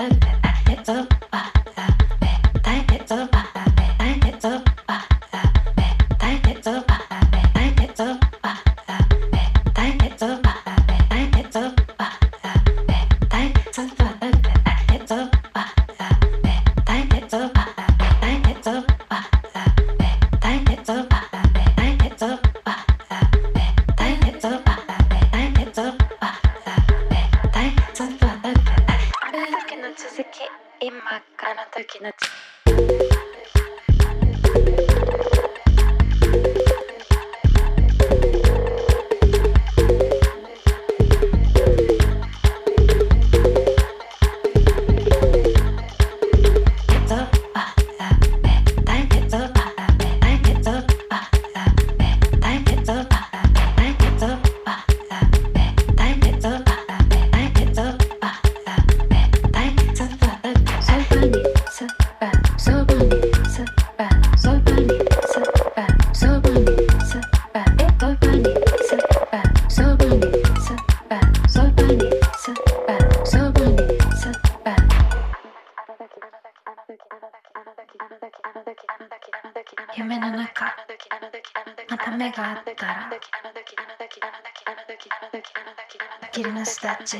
[87.03, 87.17] じ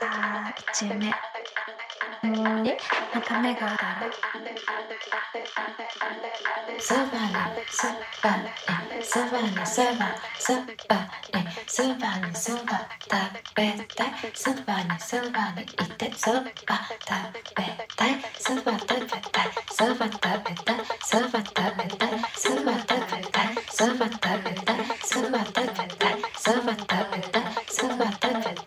[0.00, 2.78] あじめえ
[3.12, 4.12] また目が上がる
[6.80, 7.88] サバネサ
[8.22, 8.54] バネ
[9.02, 13.10] サバネサバネサバネサバにサバ食
[13.56, 16.86] べたいサバにサバにいてサバ食べ
[17.96, 28.61] たいサバ食べたいサバ食べたいサバ食べたいサバ食べたいサバ食べたいサバ食べたいサバ食べたいサバ食べたい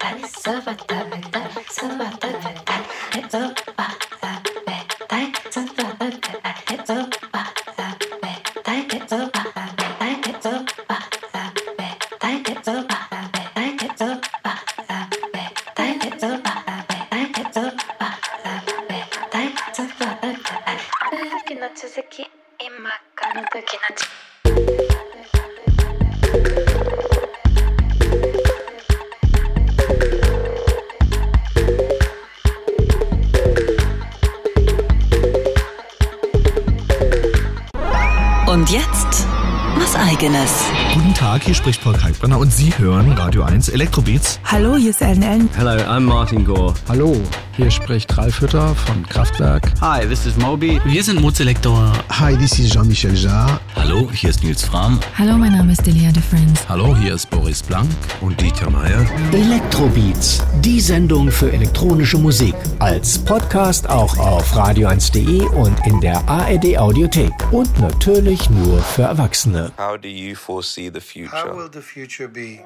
[41.36, 44.40] Tag, hier spricht Paul Kalkbrenner und Sie hören Radio 1 Elektrobeats.
[44.46, 45.50] Hallo, hier ist Ellen Ellen.
[45.58, 46.74] Hello, I'm Martin Gore.
[46.88, 47.22] Hallo,
[47.58, 49.70] hier spricht Ralf Hütter von Kraftwerk.
[49.82, 50.80] Hi, this is Moby.
[50.86, 51.92] Wir sind Mozelektor.
[52.10, 53.60] Hi, this is Jean-Michel Jarre.
[53.96, 55.00] Hallo, hier ist Nils Fram.
[55.18, 56.68] Hallo, mein Name ist Delia de Friends.
[56.68, 57.90] Hallo, hier ist Boris Blank
[58.20, 59.06] und Dieter Meier.
[59.32, 62.56] Elektrobeats, die Sendung für elektronische Musik.
[62.80, 67.32] Als Podcast auch auf radio1.de und in der ARD Audiothek.
[67.54, 69.72] Und natürlich nur für Erwachsene.
[69.78, 71.32] How do you foresee the future?
[71.32, 72.60] How will the future be?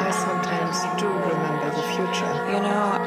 [0.00, 2.32] I sometimes do remember the future.
[2.50, 2.97] You know,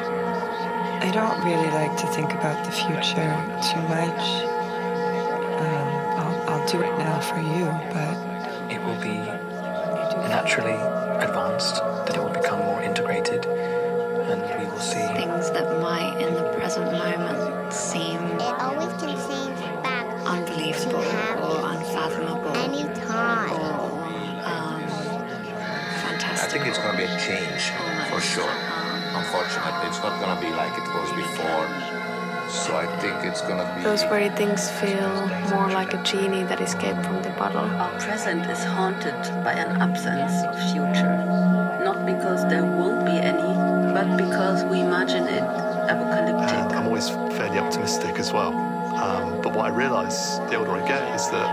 [1.12, 3.04] I don't really like to think about the future
[3.60, 4.46] too much.
[5.60, 8.16] Um, I'll, I'll do it now for you, but
[8.72, 9.18] it will be
[10.30, 10.72] naturally
[11.22, 16.34] advanced, that it will become more integrated, and we will see things that might, in
[16.34, 18.22] the present moment, seem
[20.26, 21.04] unbelievable
[21.44, 22.56] or unfathomable.
[22.56, 23.52] Anytime.
[23.52, 24.00] Or,
[24.46, 24.82] um,
[26.08, 26.40] fantastic.
[26.40, 27.72] I think it's going to be a change
[28.10, 28.71] for sure.
[29.22, 31.66] Unfortunately, it's not going to be like it was before.
[32.50, 33.84] So I think it's going to be.
[33.84, 35.12] Those very things feel
[35.54, 37.70] more like a genie that escaped from the bottle.
[37.84, 41.16] Our present is haunted by an absence of future.
[41.86, 43.54] Not because there won't be any,
[43.94, 46.58] but because we imagine it apocalyptic.
[46.58, 48.54] Um, I'm always fairly optimistic as well.
[48.98, 51.48] Um, but what I realise the older I get is that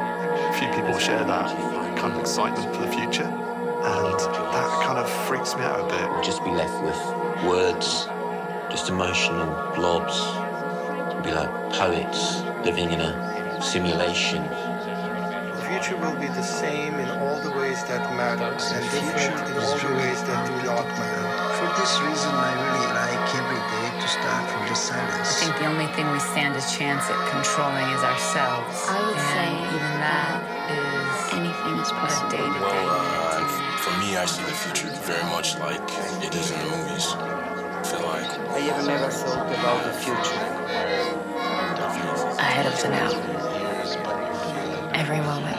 [0.59, 3.48] few people share that kind of excitement for the future.
[3.89, 4.21] And
[4.53, 6.05] that kind of freaks me out a bit.
[6.11, 7.01] We'll just be left with
[7.49, 8.07] words,
[8.71, 10.17] just emotional blobs.
[11.25, 13.13] Be like poets living in a
[13.63, 14.45] simulation.
[14.45, 19.57] The future will be the same in all the ways that matter and different in
[19.57, 21.27] all the ways that do not matter.
[21.57, 25.33] For this reason, I really like every day to start from the silence.
[25.33, 28.85] I think the only thing we stand a chance at controlling is ourselves.
[28.85, 30.39] I would and say even that
[30.77, 32.31] is anything is possible.
[32.31, 33.68] day to Well, day.
[33.89, 35.81] For me, I see the future very much like
[36.23, 37.07] it is in the movies.
[37.15, 40.41] I feel like I have never thought about the future.
[42.39, 43.11] ahead of the now.
[44.95, 45.57] Every moment.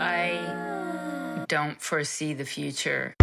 [0.00, 3.14] I don't foresee the future.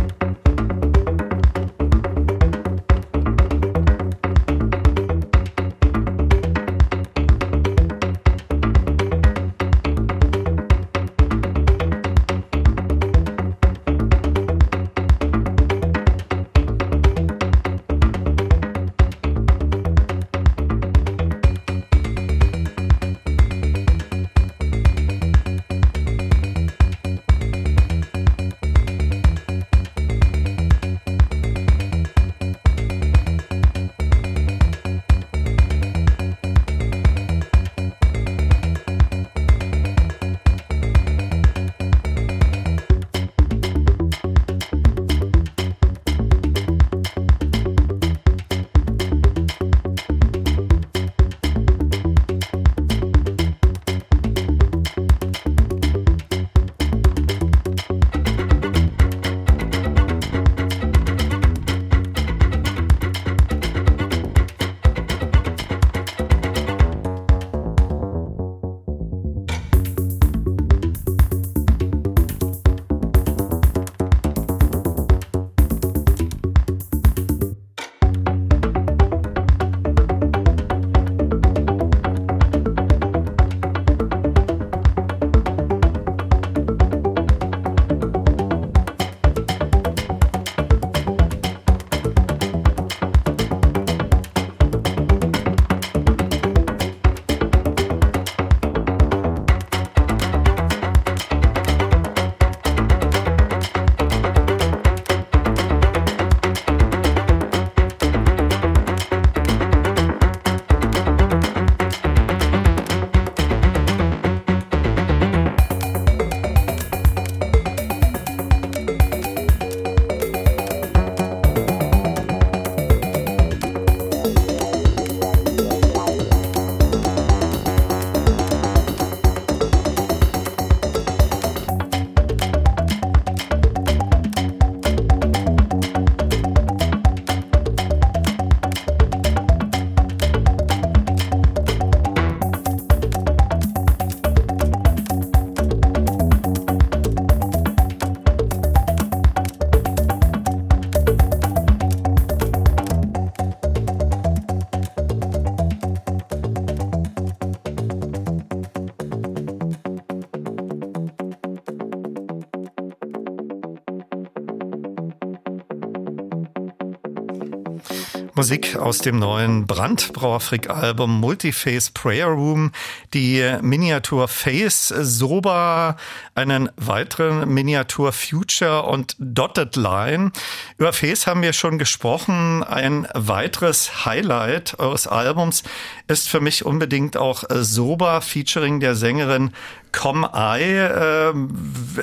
[168.45, 172.73] Musik aus dem neuen Brandbrauerfrick-Album Multiface Prayer Room,
[173.15, 175.97] die Miniatur Face Soba,
[176.35, 180.31] einen weiteren Miniatur Future und Dotted Line.
[180.77, 182.63] Über Face haben wir schon gesprochen.
[182.63, 185.63] Ein weiteres Highlight eures Albums
[186.07, 189.53] ist für mich unbedingt auch Soba featuring der Sängerin
[189.91, 190.61] Com I.
[190.61, 191.33] Äh,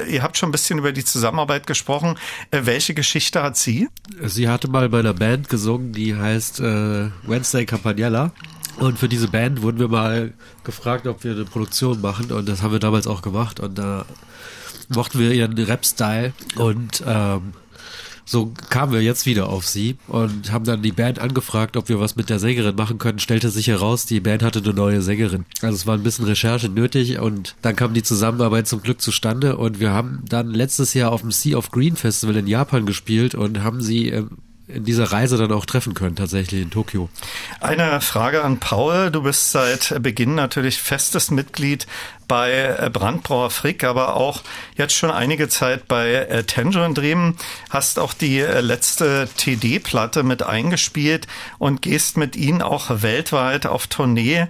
[0.09, 2.18] ihr habt schon ein bisschen über die Zusammenarbeit gesprochen.
[2.51, 3.88] Äh, welche Geschichte hat sie?
[4.25, 8.33] Sie hatte mal bei einer Band gesungen, die heißt äh, Wednesday Campagnella.
[8.79, 10.33] Und für diese Band wurden wir mal
[10.64, 12.33] gefragt, ob wir eine Produktion machen.
[12.33, 13.61] Und das haben wir damals auch gemacht.
[13.61, 14.07] Und da
[14.89, 16.33] mochten wir ihren Rap-Style.
[16.57, 17.53] Und ähm,
[18.33, 22.01] so kamen wir jetzt wieder auf sie und haben dann die Band angefragt, ob wir
[22.01, 23.18] was mit der Sängerin machen können.
[23.18, 25.45] Stellte sich heraus, die Band hatte eine neue Sängerin.
[25.61, 29.59] Also es war ein bisschen Recherche nötig und dann kam die Zusammenarbeit zum Glück zustande
[29.59, 33.35] und wir haben dann letztes Jahr auf dem Sea of Green Festival in Japan gespielt
[33.35, 34.39] und haben sie ähm,
[34.73, 37.09] in dieser Reise dann auch treffen können, tatsächlich in Tokio.
[37.61, 39.11] Eine Frage an Paul.
[39.11, 41.87] Du bist seit Beginn natürlich festes Mitglied
[42.29, 44.43] bei Brandbrauer Frick, aber auch
[44.77, 47.37] jetzt schon einige Zeit bei äh, Tangerine Dream.
[47.68, 51.27] Hast auch die äh, letzte TD-Platte mit eingespielt
[51.59, 54.47] und gehst mit ihnen auch weltweit auf Tournee.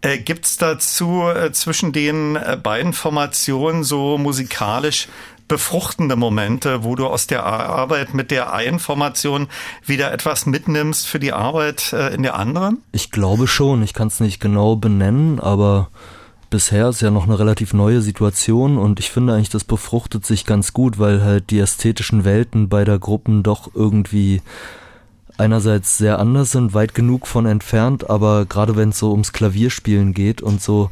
[0.00, 5.08] Äh, gibt's dazu zwischen den beiden Formationen so musikalisch
[5.48, 9.48] befruchtende Momente, wo du aus der Arbeit mit der einen Formation
[9.84, 12.82] wieder etwas mitnimmst für die Arbeit äh, in der anderen?
[12.92, 13.82] Ich glaube schon.
[13.82, 15.88] Ich kann es nicht genau benennen, aber
[16.50, 20.46] bisher ist ja noch eine relativ neue Situation und ich finde eigentlich, das befruchtet sich
[20.46, 24.42] ganz gut, weil halt die ästhetischen Welten beider Gruppen doch irgendwie
[25.38, 30.14] einerseits sehr anders sind, weit genug von entfernt, aber gerade wenn es so ums Klavierspielen
[30.14, 30.90] geht und so,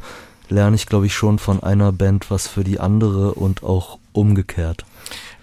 [0.49, 4.85] lerne ich, glaube ich, schon von einer Band was für die andere und auch umgekehrt.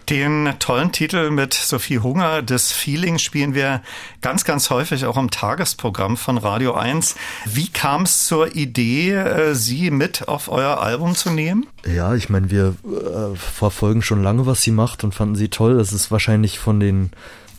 [0.09, 3.83] Den tollen Titel mit Sophie Hunger, das Feeling, spielen wir
[4.21, 7.15] ganz, ganz häufig auch im Tagesprogramm von Radio 1.
[7.47, 11.67] Wie kam es zur Idee, äh, sie mit auf euer Album zu nehmen?
[11.87, 15.79] Ja, ich meine, wir äh, verfolgen schon lange, was sie macht und fanden sie toll.
[15.79, 17.11] Das ist wahrscheinlich von den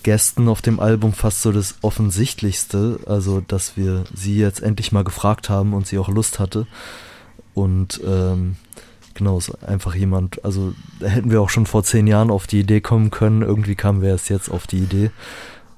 [0.04, 3.00] Gästen auf dem Album fast so das Offensichtlichste.
[3.06, 6.68] Also, dass wir sie jetzt endlich mal gefragt haben und sie auch Lust hatte.
[7.54, 8.58] Und ähm,
[9.14, 12.60] genau, ist einfach jemand, also da hätten wir auch schon vor zehn Jahren auf die
[12.60, 13.42] Idee kommen können.
[13.42, 15.12] Irgendwie kamen wir erst jetzt auf die Idee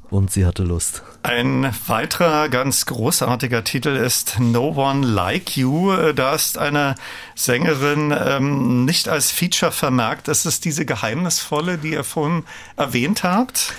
[0.09, 1.03] und sie hatte Lust.
[1.23, 5.91] Ein weiterer ganz großartiger Titel ist No One Like You.
[6.13, 6.95] Da ist eine
[7.35, 10.27] Sängerin ähm, nicht als Feature vermerkt.
[10.27, 12.43] Das ist diese geheimnisvolle, die ihr vorhin
[12.77, 13.73] erwähnt habt.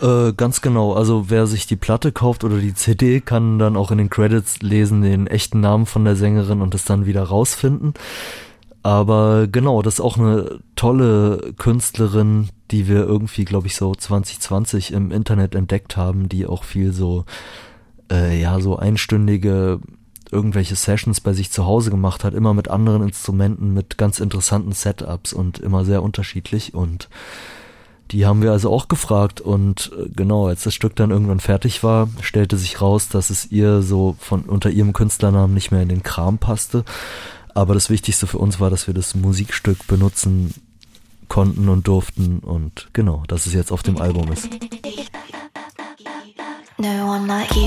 [0.00, 0.92] Äh, ganz genau.
[0.94, 4.60] Also wer sich die Platte kauft oder die CD, kann dann auch in den Credits
[4.60, 7.94] lesen den echten Namen von der Sängerin und es dann wieder rausfinden.
[8.88, 14.94] Aber genau, das ist auch eine tolle Künstlerin, die wir irgendwie, glaube ich, so 2020
[14.94, 17.26] im Internet entdeckt haben, die auch viel so,
[18.10, 19.80] äh, ja, so einstündige
[20.30, 24.72] irgendwelche Sessions bei sich zu Hause gemacht hat, immer mit anderen Instrumenten, mit ganz interessanten
[24.72, 27.10] Setups und immer sehr unterschiedlich und
[28.10, 31.82] die haben wir also auch gefragt und äh, genau, als das Stück dann irgendwann fertig
[31.82, 35.90] war, stellte sich raus, dass es ihr so von unter ihrem Künstlernamen nicht mehr in
[35.90, 36.86] den Kram passte.
[37.58, 40.54] Aber das Wichtigste für uns war, dass wir das Musikstück benutzen
[41.26, 44.48] konnten und durften und genau, dass es jetzt auf dem Album ist.
[46.76, 47.66] No one like you.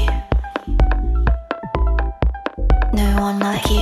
[2.94, 3.82] No one like you.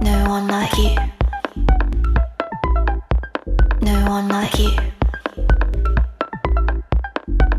[0.00, 0.94] No one like you.
[3.80, 4.70] No one like you.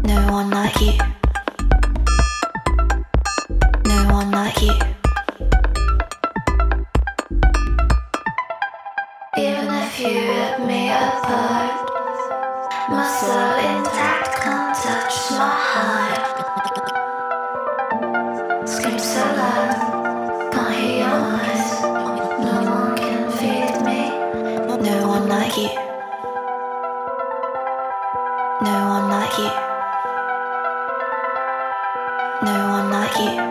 [0.03, 0.93] No one like you.
[3.83, 4.98] No one like you.
[9.39, 11.71] Even if you rip me apart,
[12.89, 16.23] my soul intact can't touch my heart.
[18.67, 21.69] Scream so loud, can't hear your noise.
[22.47, 24.01] No one can feed me.
[24.89, 25.71] No one like you.
[28.67, 29.51] No one like you.
[32.43, 33.48] No one like you.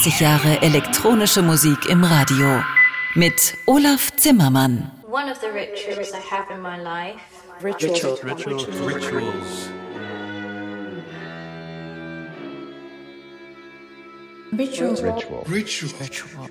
[0.00, 2.62] 37 Jahre elektronische Musik im Radio
[3.14, 4.90] mit Olaf Zimmermann.
[5.06, 7.20] One of the rituals I have in my life.
[7.62, 8.24] Rituals.
[8.24, 8.66] Rituals.
[8.80, 9.68] Rituals.
[14.52, 14.94] Ritual.
[14.96, 15.44] Ritual.
[15.46, 15.92] Ritual.
[16.00, 16.48] Ritual.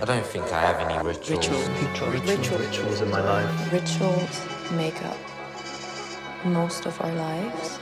[0.00, 1.48] I don't think I have any rituals.
[1.80, 2.10] Ritual.
[2.12, 3.72] Rituals in my life.
[3.72, 4.40] Rituals
[4.76, 5.33] make up
[6.44, 7.78] most of our lives.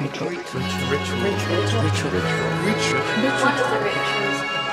[0.00, 0.28] Ritual.
[0.28, 0.60] Ritual.
[0.60, 1.20] Ritual.
[1.20, 1.82] Ritual.
[1.82, 2.10] Ritual.
[2.64, 3.00] Ritual.
[3.40, 4.63] One of the rituals.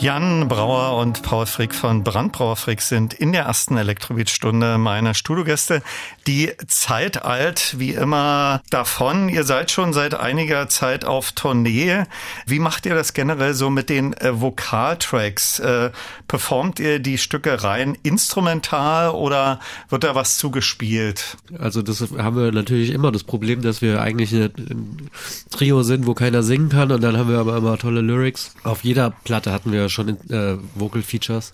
[0.00, 5.82] Jan Brauer und Paul Frick von Brandbrauer Frick sind in der ersten Elektrobeat-Stunde meine Studiogäste.
[6.26, 9.28] Die Zeit eilt wie immer davon.
[9.28, 12.04] Ihr seid schon seit einiger Zeit auf Tournee.
[12.46, 15.60] Wie macht ihr das generell so mit den äh, Vokaltracks?
[15.60, 15.90] Äh,
[16.28, 21.38] performt ihr die Stücke rein instrumental oder wird da was zugespielt?
[21.58, 25.10] Also das haben wir natürlich immer das Problem, dass wir eigentlich ein
[25.50, 28.54] Trio sind, wo keiner singen kann und dann haben wir aber immer tolle Lyrics.
[28.62, 31.52] Auf jeder Platte hatten wir schon äh, Vocal Features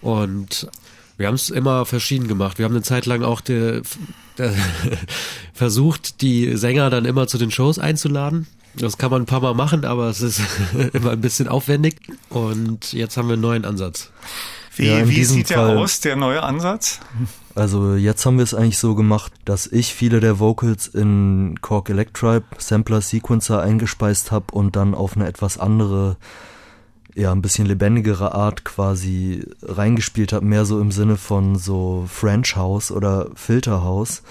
[0.00, 0.68] und
[1.18, 2.56] wir haben es immer verschieden gemacht.
[2.58, 3.82] Wir haben eine Zeit lang auch die,
[4.38, 4.42] die,
[5.52, 8.46] versucht, die Sänger dann immer zu den Shows einzuladen.
[8.74, 10.40] Das kann man ein paar Mal machen, aber es ist
[10.92, 11.96] immer ein bisschen aufwendig.
[12.30, 14.10] Und jetzt haben wir einen neuen Ansatz.
[14.76, 17.00] Wie, Ja, wie sieht der Fall- aus, der neue Ansatz?
[17.56, 21.90] Also jetzt haben wir es eigentlich so gemacht, dass ich viele der Vocals in Korg
[21.90, 26.16] Electribe Sampler Sequencer eingespeist habe und dann auf eine etwas andere,
[27.18, 32.54] ja, ein bisschen lebendigere Art quasi reingespielt habe, mehr so im Sinne von so French
[32.54, 34.22] House oder Filter House.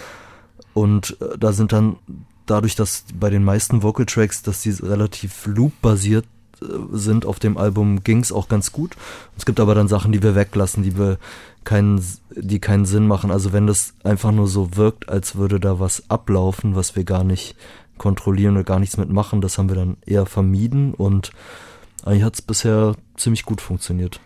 [0.74, 1.98] Und äh, da sind dann
[2.46, 6.24] dadurch, dass bei den meisten Vocal Tracks, dass die relativ loop-basiert
[6.62, 8.96] äh, sind auf dem Album, ging's auch ganz gut.
[9.38, 11.18] Es gibt aber dann Sachen, die wir weglassen, die wir
[11.66, 12.02] keinen,
[12.38, 13.32] die keinen Sinn machen.
[13.32, 17.26] Also wenn das einfach nur so wirkt, als würde da was ablaufen, was wir gar
[17.26, 17.58] nicht
[17.98, 21.34] kontrollieren oder gar nichts mitmachen, das haben wir dann eher vermieden und
[22.04, 24.20] eigentlich hat's bisher ziemlich gut funktioniert.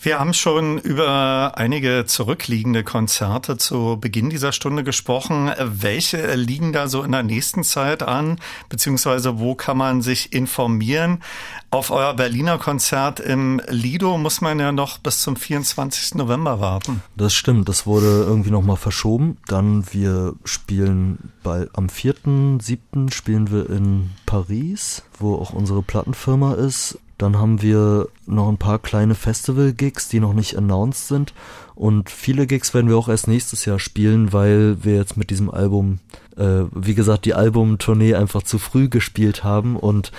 [0.00, 5.50] Wir haben schon über einige zurückliegende Konzerte zu Beginn dieser Stunde gesprochen.
[5.58, 8.38] Welche liegen da so in der nächsten Zeit an?
[8.68, 11.22] Beziehungsweise wo kann man sich informieren?
[11.70, 16.16] Auf euer Berliner Konzert im Lido muss man ja noch bis zum 24.
[16.16, 17.02] November warten.
[17.16, 19.38] Das stimmt, das wurde irgendwie nochmal verschoben.
[19.46, 23.12] Dann wir spielen bei, am 4.7.
[23.12, 26.98] spielen wir in Paris, wo auch unsere Plattenfirma ist.
[27.22, 31.34] Dann haben wir noch ein paar kleine Festival-Gigs, die noch nicht announced sind.
[31.76, 35.48] Und viele Gigs werden wir auch erst nächstes Jahr spielen, weil wir jetzt mit diesem
[35.48, 36.00] Album,
[36.36, 40.10] äh, wie gesagt, die Albumtournee einfach zu früh gespielt haben und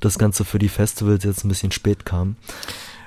[0.00, 2.34] das Ganze für die Festivals jetzt ein bisschen spät kam.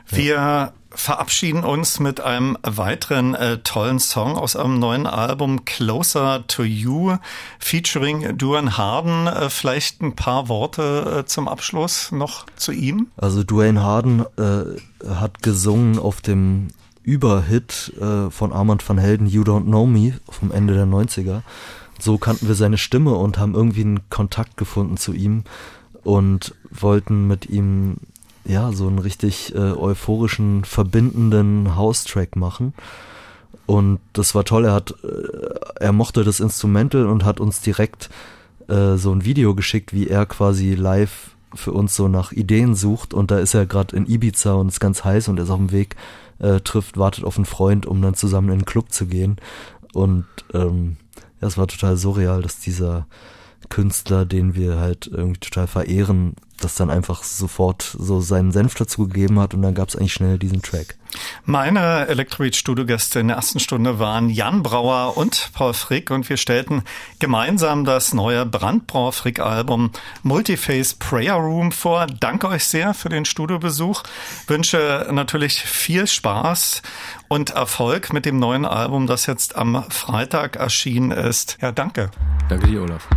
[0.08, 6.64] Wir verabschieden uns mit einem weiteren äh, tollen Song aus einem neuen Album Closer to
[6.64, 7.18] You
[7.60, 9.28] featuring Duan Harden.
[9.28, 13.08] Äh, vielleicht ein paar Worte äh, zum Abschluss noch zu ihm.
[13.18, 16.68] Also Dwayne Harden äh, hat gesungen auf dem
[17.04, 21.42] Überhit äh, von Armand van Helden You Don't Know Me vom Ende der 90er.
[22.00, 25.44] So kannten wir seine Stimme und haben irgendwie einen Kontakt gefunden zu ihm
[26.04, 27.98] und wollten mit ihm
[28.46, 32.74] ja so einen richtig äh, euphorischen, verbindenden House-Track machen.
[33.66, 34.66] Und das war toll.
[34.66, 38.10] Er hat, äh, er mochte das Instrumental und hat uns direkt
[38.68, 43.14] äh, so ein Video geschickt, wie er quasi live für uns so nach Ideen sucht.
[43.14, 45.72] Und da ist er gerade in Ibiza und ist ganz heiß und ist auf dem
[45.72, 45.96] Weg,
[46.39, 49.38] äh, trifft, wartet auf einen Freund, um dann zusammen in den Club zu gehen.
[49.94, 50.98] Und ähm,
[51.42, 53.08] ja, es war total surreal, dass dieser
[53.70, 59.07] Künstler, den wir halt irgendwie total verehren, das dann einfach sofort so seinen Senf dazu
[59.07, 60.97] gegeben hat und dann gab es eigentlich schnell diesen Track.
[61.43, 66.84] Meine Electrobeat-Studiogäste in der ersten Stunde waren Jan Brauer und Paul Frick und wir stellten
[67.20, 69.91] gemeinsam das neue Brandbrauer Frick-Album
[70.24, 72.07] Multiface Prayer Room vor.
[72.07, 74.03] Danke euch sehr für den Studiobesuch.
[74.47, 76.82] Wünsche natürlich viel Spaß
[77.28, 81.57] und Erfolg mit dem neuen Album, das jetzt am Freitag erschienen ist.
[81.62, 82.12] Ja, danke.
[82.49, 83.07] Danke dir, Olaf.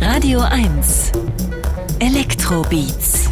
[0.00, 1.12] Radio 1
[2.00, 3.30] Elektrobeats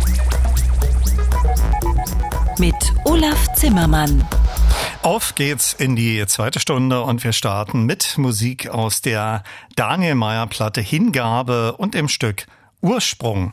[2.59, 2.75] mit
[3.05, 4.25] Olaf Zimmermann.
[5.03, 9.43] Auf geht's in die zweite Stunde und wir starten mit Musik aus der
[9.75, 12.47] Daniel Meyer Platte Hingabe und dem Stück
[12.83, 13.53] Ursprung.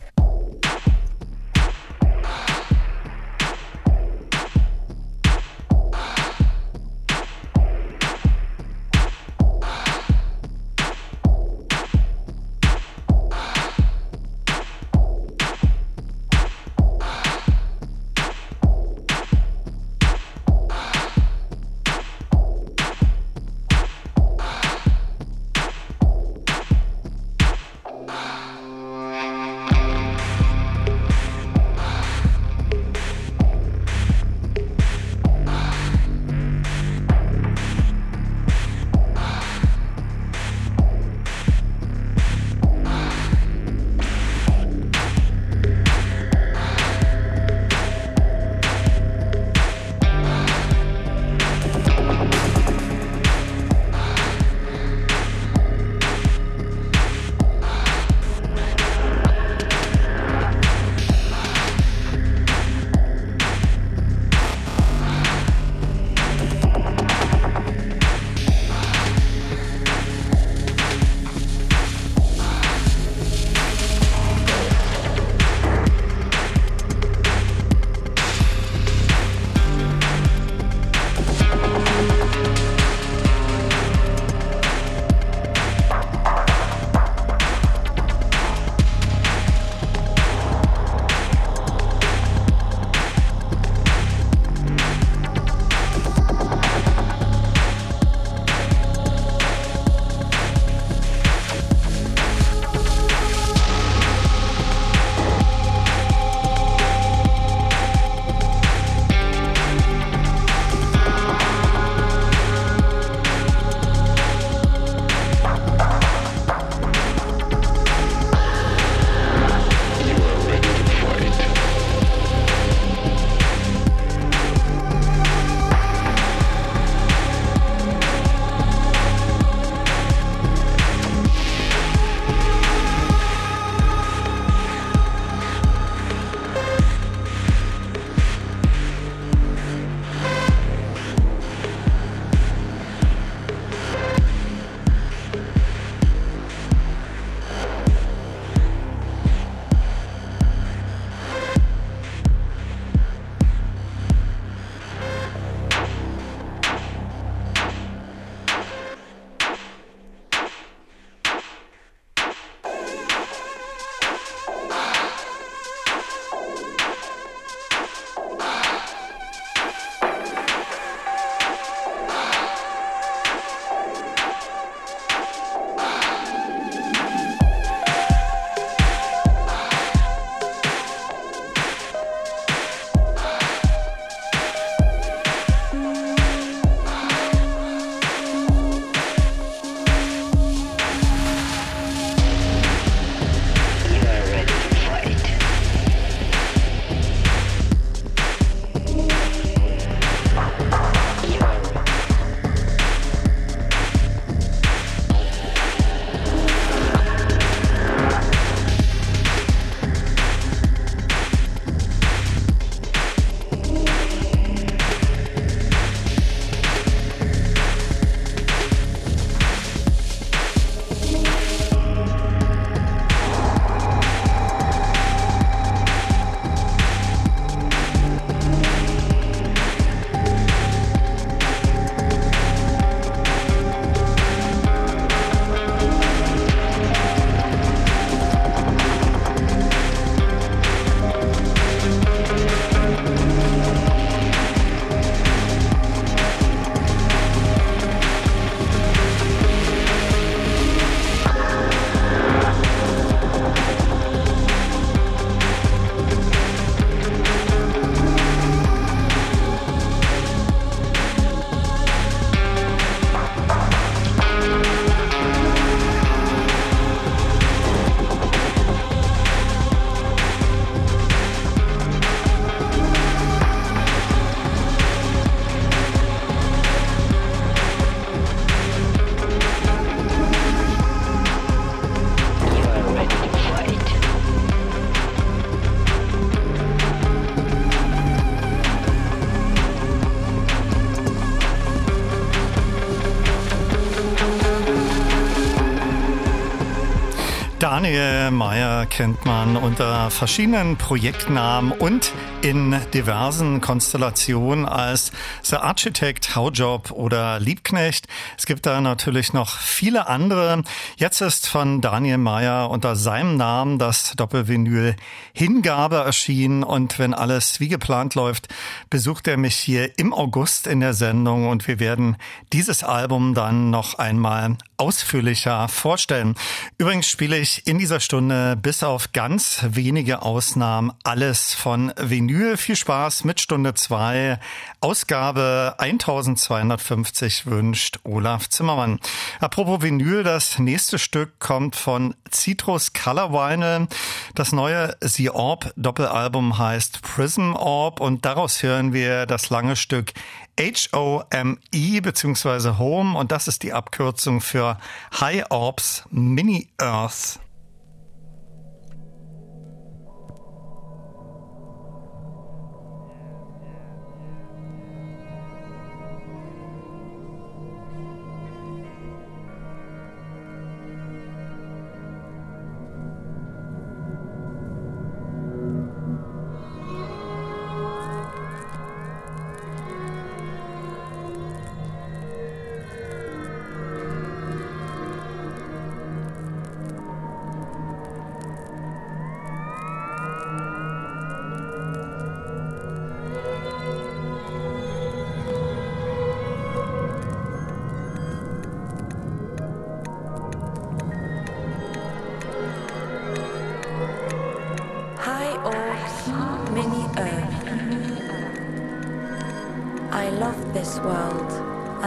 [297.78, 302.12] Daniel Meyer kennt man unter verschiedenen Projektnamen und
[302.42, 305.12] in diversen Konstellationen als
[305.44, 308.08] The Architect, Howjob oder Liebknecht.
[308.36, 310.64] Es gibt da natürlich noch viele andere.
[310.96, 314.96] Jetzt ist von Daniel Meyer unter seinem Namen das Doppelvinyl
[315.34, 318.48] Hingabe erschienen und wenn alles wie geplant läuft,
[318.90, 322.18] besucht er mich hier im August in der Sendung und wir werden
[322.54, 326.36] dieses Album dann noch einmal ausführlicher vorstellen.
[326.78, 332.58] Übrigens spiele ich in dieser Stunde bis auf ganz wenige Ausnahmen alles von Vinyl.
[332.58, 334.40] Viel Spaß mit Stunde 2.
[334.80, 339.00] Ausgabe 1250 wünscht Olaf Zimmermann.
[339.40, 343.88] Apropos Vinyl, das nächste Stück kommt von Citrus Color Vinyl.
[344.36, 350.14] Das neue The Orb Doppelalbum heißt Prism Orb und daraus hören wir das lange Stück
[350.60, 354.78] H-O-M-E beziehungsweise Home und das ist die Abkürzung für
[355.20, 357.40] High Orbs Mini Earth.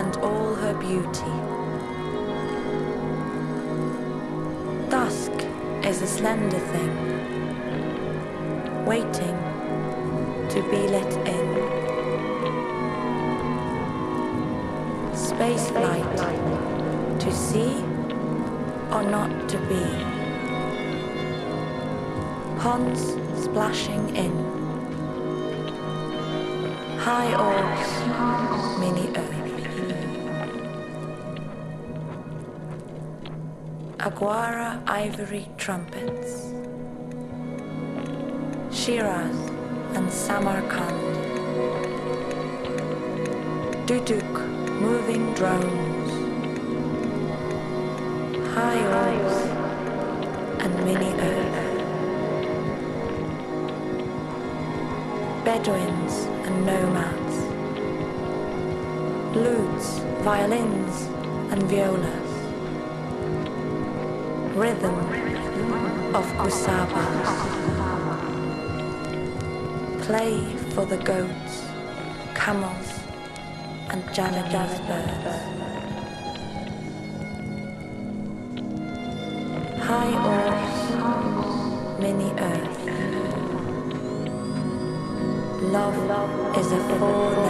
[0.00, 1.34] and all her beauty.
[4.88, 5.32] Dusk
[5.84, 6.94] is a slender thing,
[8.86, 9.36] waiting
[10.52, 11.48] to be let in.
[15.14, 16.16] Space flight,
[17.20, 17.74] to see
[18.94, 19.84] or not to be.
[22.58, 23.02] Ponds
[23.44, 24.34] splashing in.
[26.98, 27.90] High orbs,
[28.80, 29.39] mini Earth.
[34.86, 36.52] Ivory trumpets.
[38.70, 39.34] Shiraz
[39.96, 41.00] and Samarkand.
[43.86, 44.32] Duduk,
[44.78, 46.10] moving drones.
[48.52, 48.84] High
[50.64, 51.56] and mini earth.
[55.46, 56.14] Bedouins
[56.44, 57.36] and nomads.
[59.34, 61.08] Lutes, violins
[61.50, 62.19] and violas
[64.60, 64.98] rhythm
[66.14, 67.30] of Kusabas.
[70.02, 70.34] Play
[70.74, 71.54] for the goats,
[72.34, 72.88] camels,
[73.88, 75.36] and Javanese birds.
[79.88, 80.78] High orbs,
[82.02, 82.80] mini earth.
[85.76, 85.98] Love
[86.60, 87.49] is a four-legged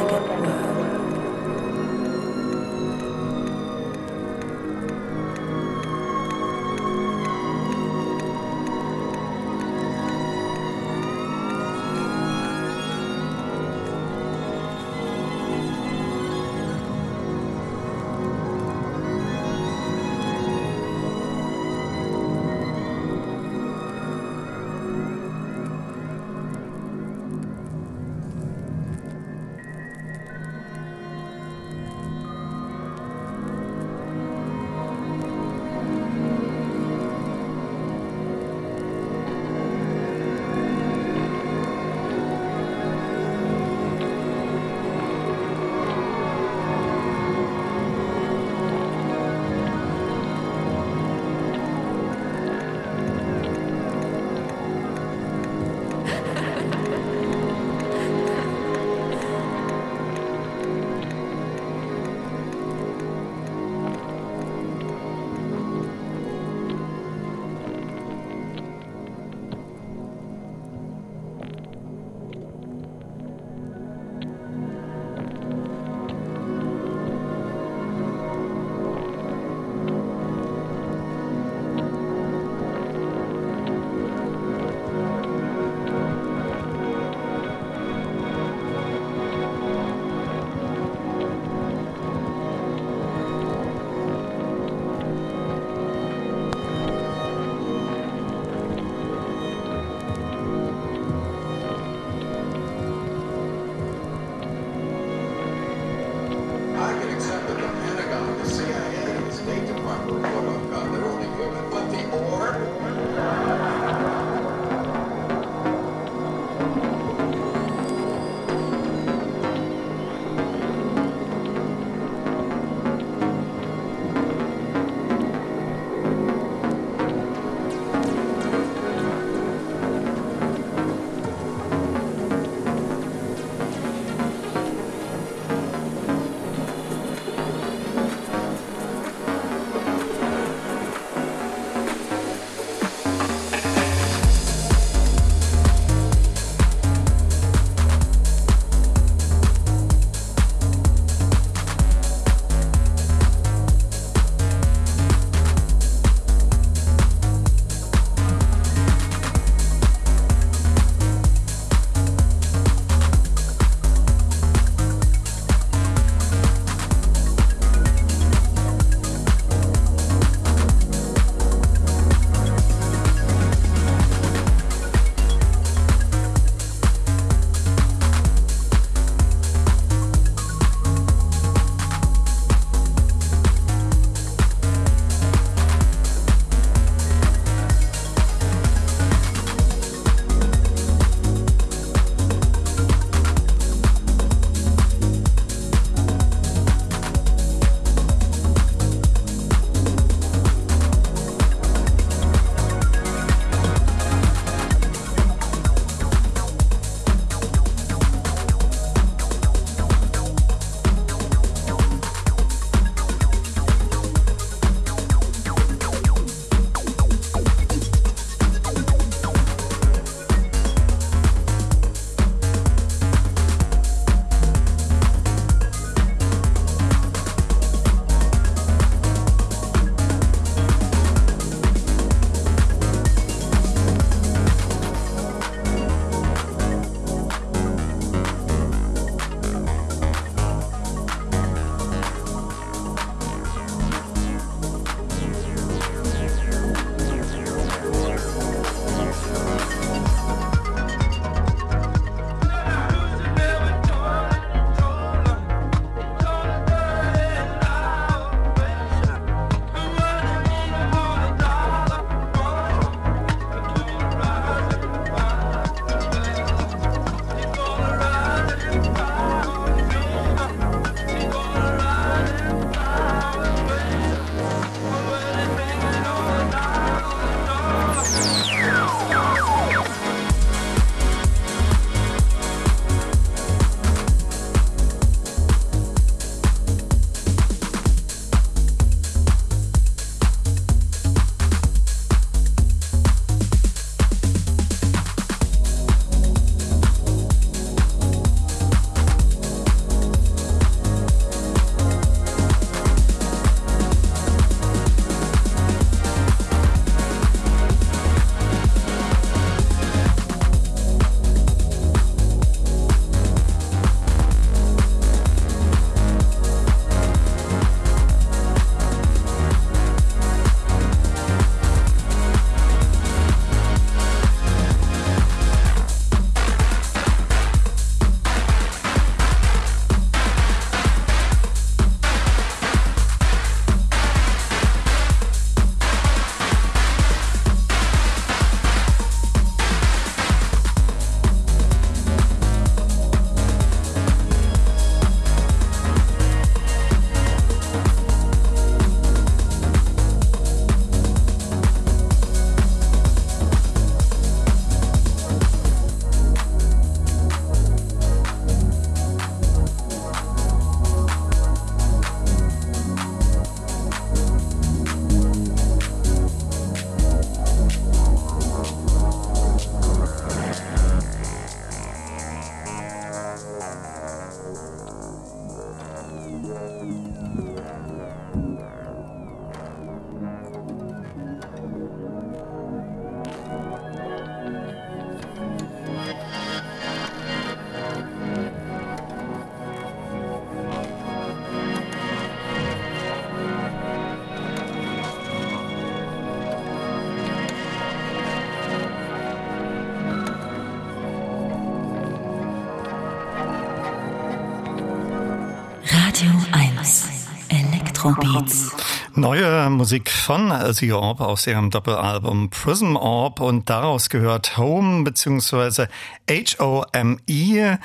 [408.30, 408.70] Elektrobeats.
[409.14, 415.86] Neue Musik von The Orb aus ihrem Doppelalbum Prism Orb und daraus gehört Home bzw.
[416.28, 417.76] H-O-M-E.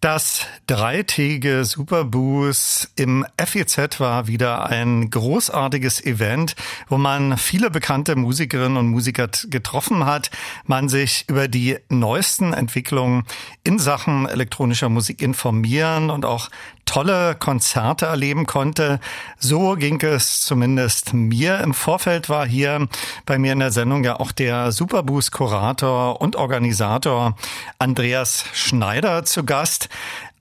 [0.00, 6.56] Das dreitägige Superboost im FEZ war wieder ein großartiges Event,
[6.88, 10.32] wo man viele bekannte Musikerinnen und Musiker getroffen hat,
[10.66, 13.22] man sich über die neuesten Entwicklungen
[13.62, 16.48] in Sachen elektronischer Musik informieren und auch
[16.84, 19.00] tolle Konzerte erleben konnte.
[19.38, 21.60] So ging es zumindest mir.
[21.60, 22.88] Im Vorfeld war hier
[23.26, 27.36] bei mir in der Sendung ja auch der Superboost-Kurator und Organisator
[27.78, 29.88] Andreas Schneider zu Gast.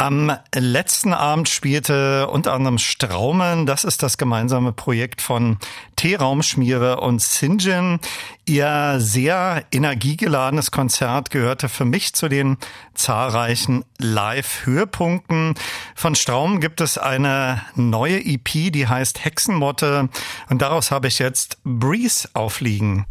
[0.02, 5.60] Am letzten Abend spielte unter anderem Straumen, das ist das gemeinsame Projekt von
[5.96, 8.00] T-Raumschmiere und Sinjin.
[8.48, 12.58] Ihr sehr energiegeladenes Konzert gehörte für mich zu den
[12.96, 15.54] zahlreichen Live-Höhepunkten.
[15.94, 20.10] Von Straum gibt es eine neue EP, die heißt Hexenmotte
[20.50, 23.06] und daraus habe ich jetzt Breeze aufliegen.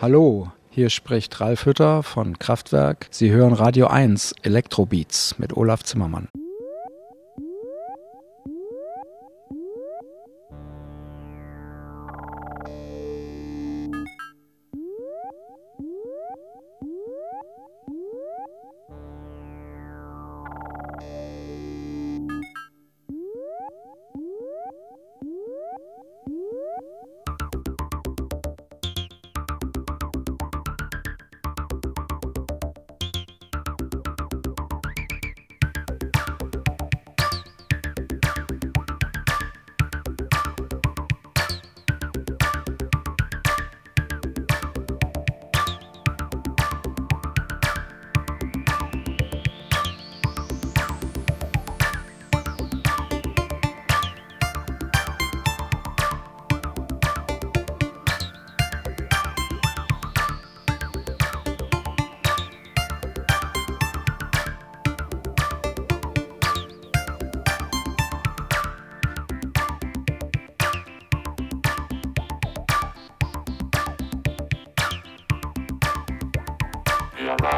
[0.00, 3.08] Hallo, hier spricht Ralf Hütter von Kraftwerk.
[3.10, 6.26] Sie hören Radio 1 Elektrobeats mit Olaf Zimmermann.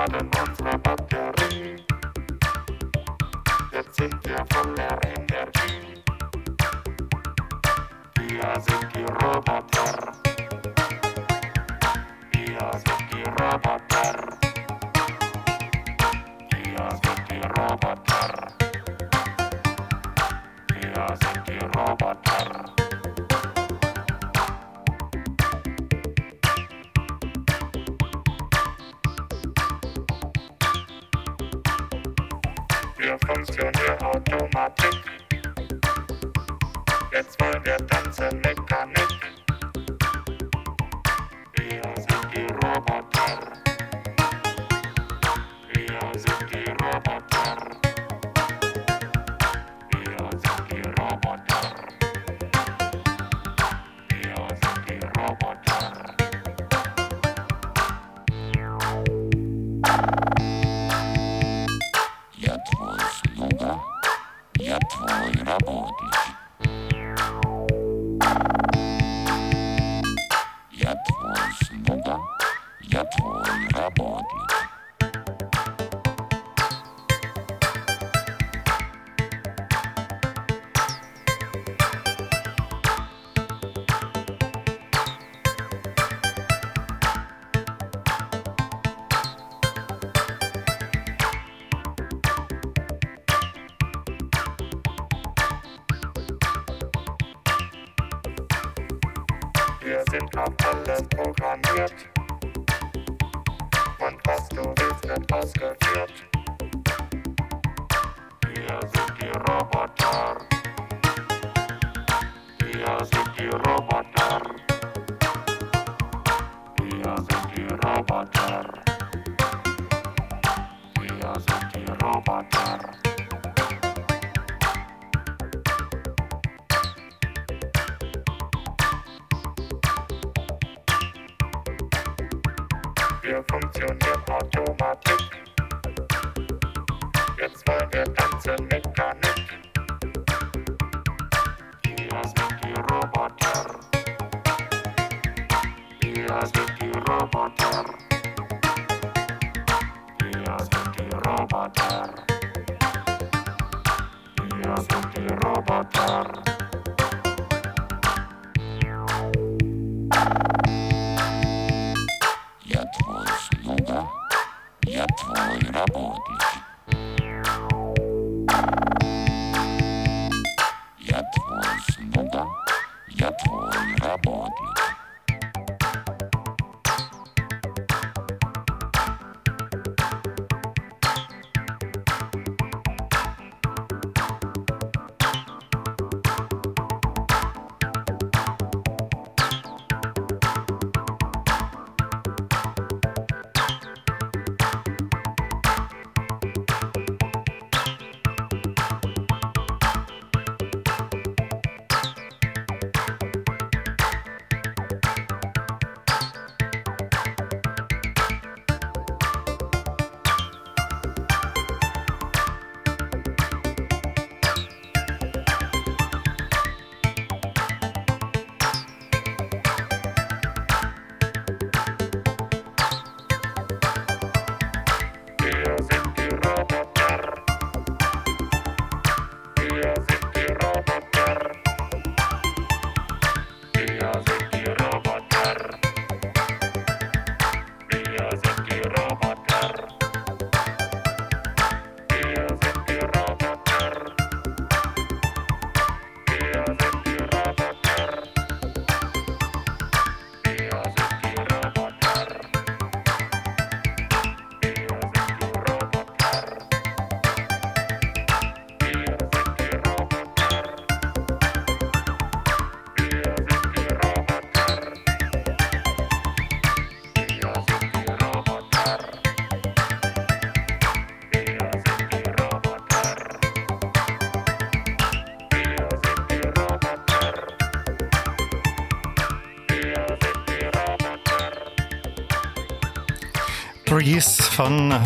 [0.03, 0.42] Modern.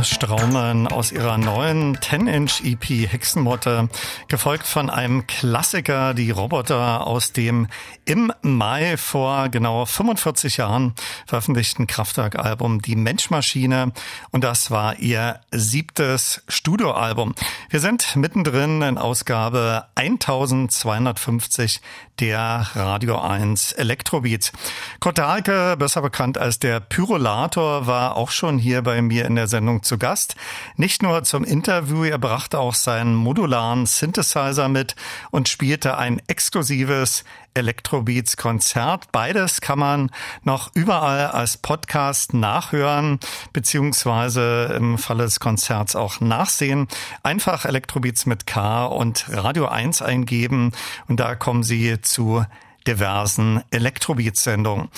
[0.03, 3.89] Straumann aus ihrer neuen 10-Inch EP Hexenmotte,
[4.29, 7.69] gefolgt von einem Klassiker, die Roboter aus dem
[8.07, 10.95] im Mai vor genau 45 Jahren
[11.27, 13.93] veröffentlichten Kraftwerk-Album Die Menschmaschine
[14.31, 17.35] und das war ihr siebtes Studioalbum.
[17.69, 21.81] Wir sind mittendrin in Ausgabe 1250
[22.21, 24.53] der Radio 1 Elektrobeats.
[25.01, 29.49] Kurt Dahlke, besser bekannt als der Pyrolator, war auch schon hier bei mir in der
[29.49, 30.37] Sendung zu Gast.
[30.77, 34.95] Nicht nur zum Interview, er brachte auch seinen modularen Synthesizer mit
[35.33, 37.25] und spielte ein exklusives
[37.57, 39.11] Electrobeats Konzert.
[39.13, 40.11] Beides kann man
[40.43, 43.19] noch überall als Podcast nachhören,
[43.53, 46.87] beziehungsweise im Falle des Konzerts auch nachsehen.
[47.23, 50.73] Einfach Electrobeats mit K und Radio 1 eingeben
[51.09, 52.45] und da kommen Sie zu
[52.87, 54.89] diversen Elektrobeat-Sendungen.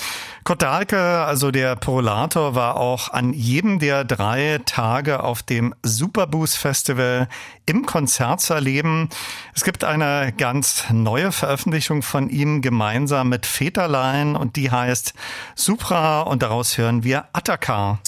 [0.43, 6.57] Kurt Dahlke, also der Prolator, war auch an jedem der drei Tage auf dem Superboost
[6.57, 7.27] Festival
[7.65, 9.09] im Konzert zu erleben.
[9.53, 15.13] Es gibt eine ganz neue Veröffentlichung von ihm gemeinsam mit Väterlein und die heißt
[15.55, 17.99] Supra und daraus hören wir Ataka.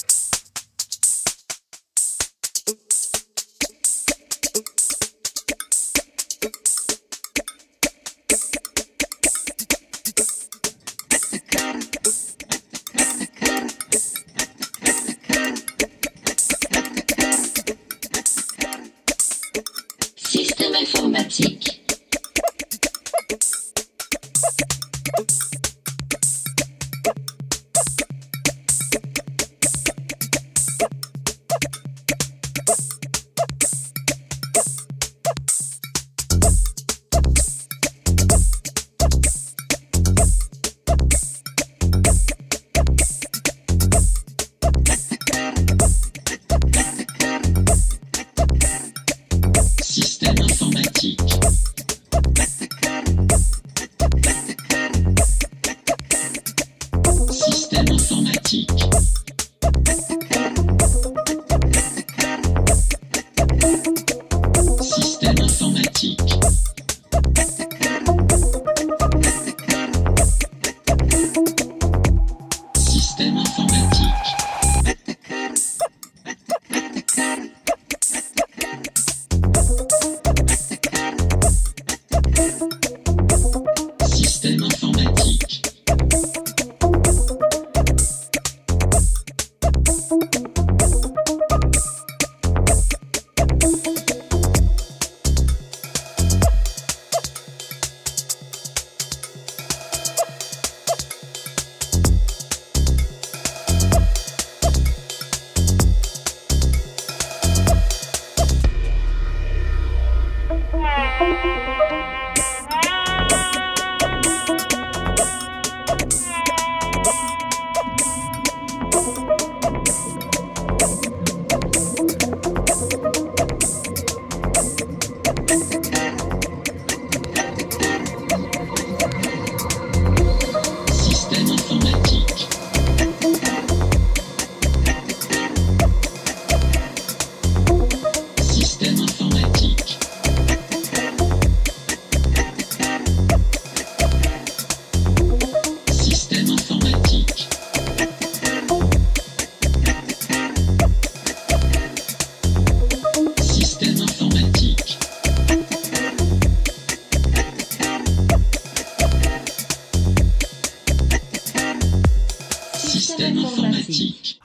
[57.90, 59.11] Informatique.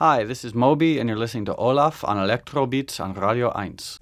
[0.00, 3.97] Hi, this is Moby, and you're listening to Olaf on Electro Beats on Radio 1.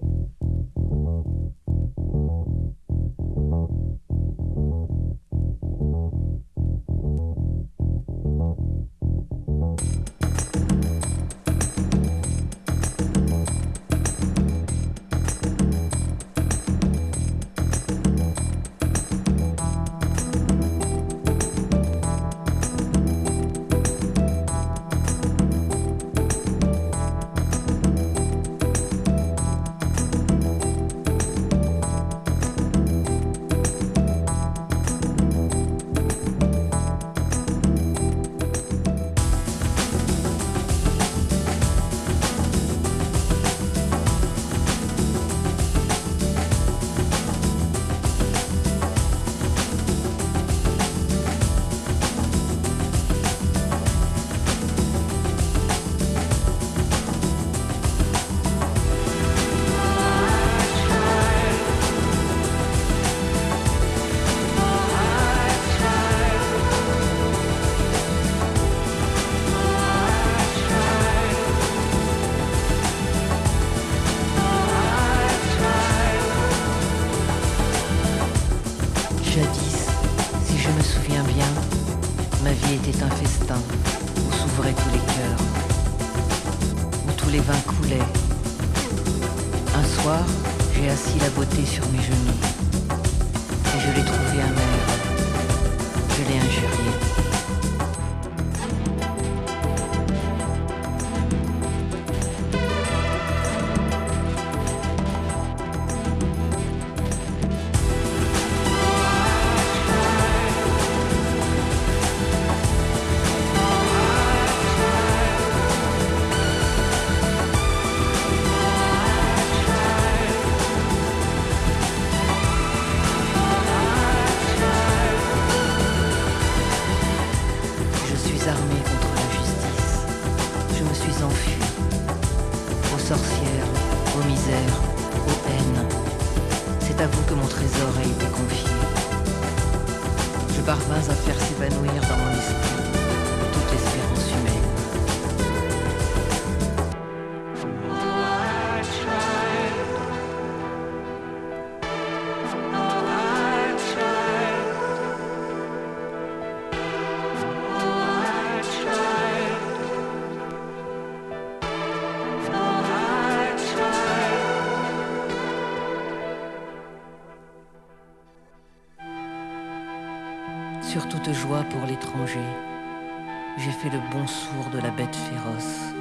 [172.25, 175.93] J'ai fait le bon sourd de la bête féroce.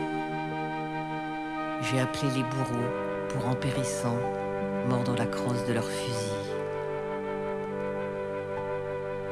[1.82, 2.90] J'ai appelé les bourreaux
[3.28, 4.16] pour en périssant,
[4.88, 6.54] mordant la crosse de leurs fusils.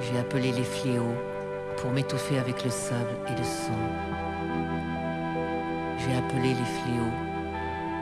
[0.01, 1.15] J'ai appelé les fléaux
[1.79, 3.73] pour m'étouffer avec le sable et le sang.
[5.99, 7.15] J'ai appelé les fléaux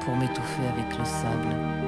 [0.04, 1.81] pour m'étouffer avec le sable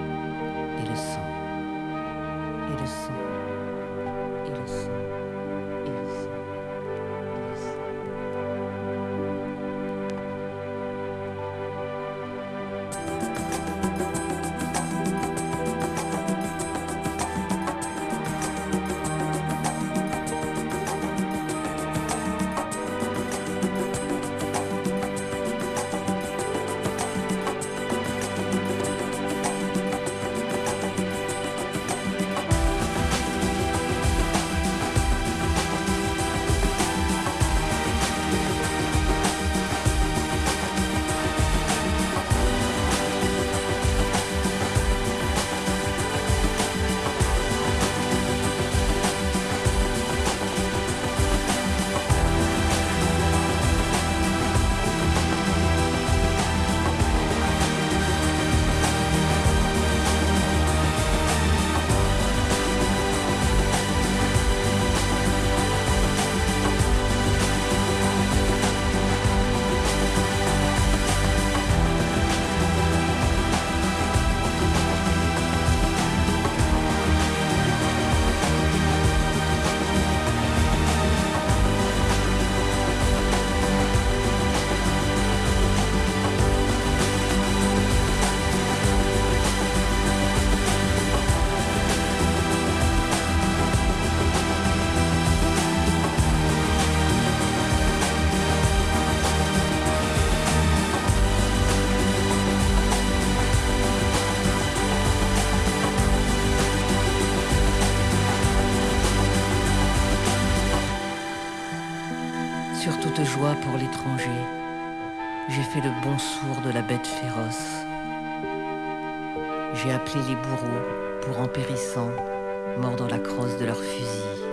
[122.78, 124.44] mordant la crosse de leurs fusils.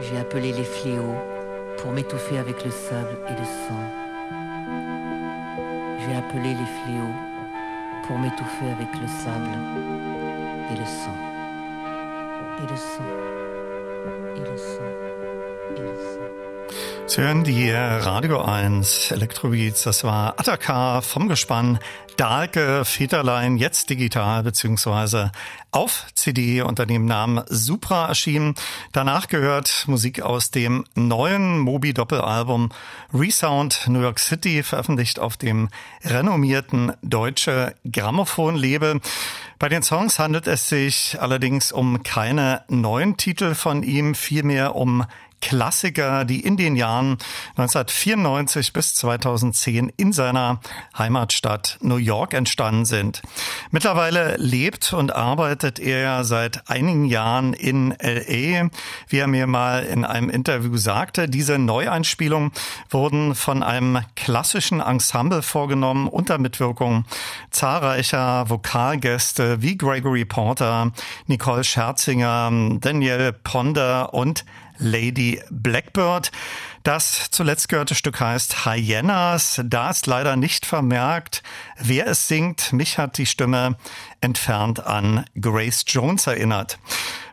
[0.00, 1.14] J'ai appelé les fléaux
[1.78, 3.82] pour m'étouffer avec le sable et le sang.
[5.98, 7.14] J'ai appelé les fléaux
[8.06, 9.58] pour m'étouffer avec le sable
[10.72, 11.16] et le sang.
[12.58, 13.04] Et le sang.
[14.36, 16.39] Et le sang.
[17.10, 19.82] Sie hören die Radio 1 Elektrobeats.
[19.82, 21.80] Das war Ataka vom Gespann
[22.16, 25.32] Dahlke Federlein, jetzt digital beziehungsweise
[25.72, 28.54] auf CD unter dem Namen Supra erschienen.
[28.92, 32.68] Danach gehört Musik aus dem neuen Moby-Doppelalbum
[33.12, 35.68] Resound New York City, veröffentlicht auf dem
[36.04, 39.00] renommierten Deutsche Grammophon-Label.
[39.58, 45.04] Bei den Songs handelt es sich allerdings um keine neuen Titel von ihm, vielmehr um
[45.40, 47.18] Klassiker, die in den Jahren
[47.56, 50.60] 1994 bis 2010 in seiner
[50.96, 53.22] Heimatstadt New York entstanden sind.
[53.70, 58.68] Mittlerweile lebt und arbeitet er seit einigen Jahren in LA.
[59.08, 62.52] Wie er mir mal in einem Interview sagte, diese Neueinspielungen
[62.88, 67.04] wurden von einem klassischen Ensemble vorgenommen unter Mitwirkung
[67.50, 70.92] zahlreicher Vokalgäste wie Gregory Porter,
[71.26, 72.50] Nicole Scherzinger,
[72.80, 74.44] Danielle Ponder und
[74.80, 76.32] Lady Blackbird.
[76.82, 79.60] Das zuletzt gehörte Stück heißt Hyenas.
[79.64, 81.42] Da ist leider nicht vermerkt,
[81.78, 82.72] wer es singt.
[82.72, 83.76] Mich hat die Stimme
[84.20, 86.78] entfernt an Grace Jones erinnert.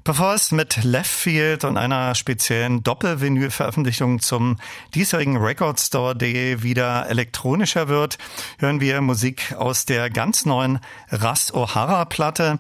[0.08, 4.56] Bevor es mit Leftfield und einer speziellen Doppelvinyl-Veröffentlichung zum
[4.96, 8.18] diesjährigen Record Store Day wieder elektronischer wird,
[8.58, 10.80] hören wir Musik aus der ganz neuen
[11.10, 12.60] Ras O'Hara-Platte.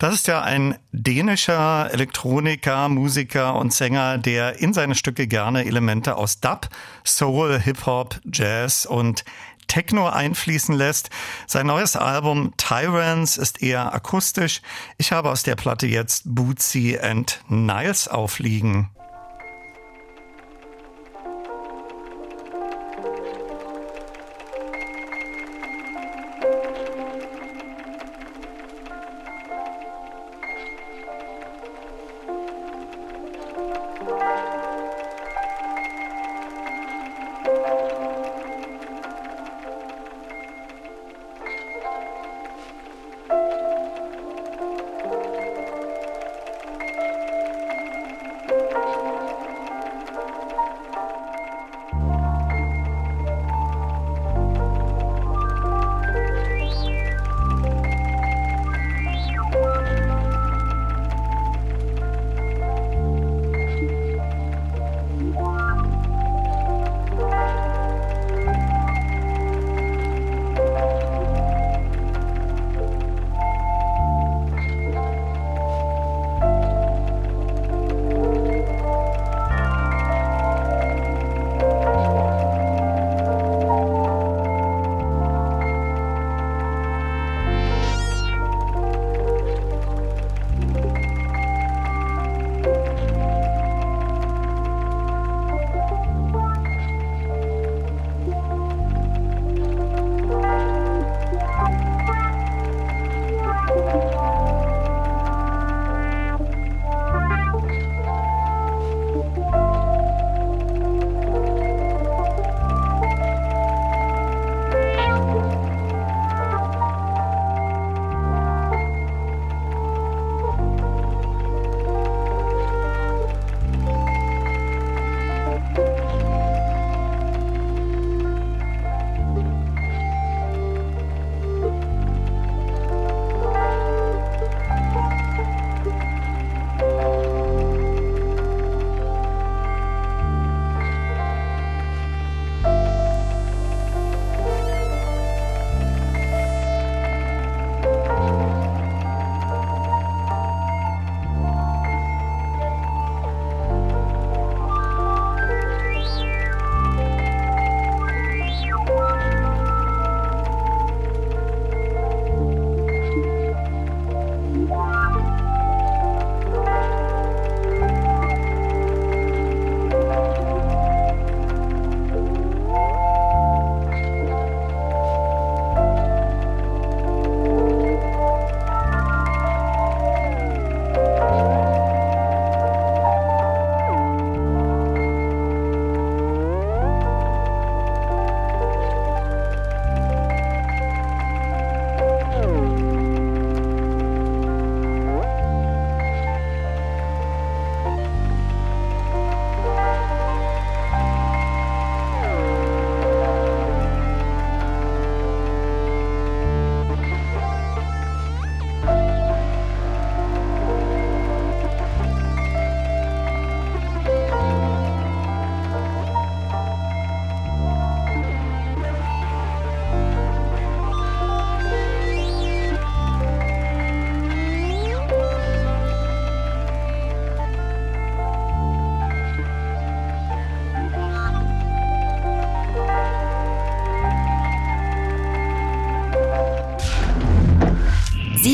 [0.00, 6.16] Das ist ja ein dänischer Elektroniker, Musiker und Sänger, der in seine Stücke gerne Elemente
[6.16, 6.68] aus Dub,
[7.04, 9.24] Soul, Hip-Hop, Jazz und
[9.68, 11.10] Techno einfließen lässt.
[11.46, 14.62] Sein neues Album Tyrants ist eher akustisch.
[14.96, 18.90] Ich habe aus der Platte jetzt Bootsy and Niles aufliegen.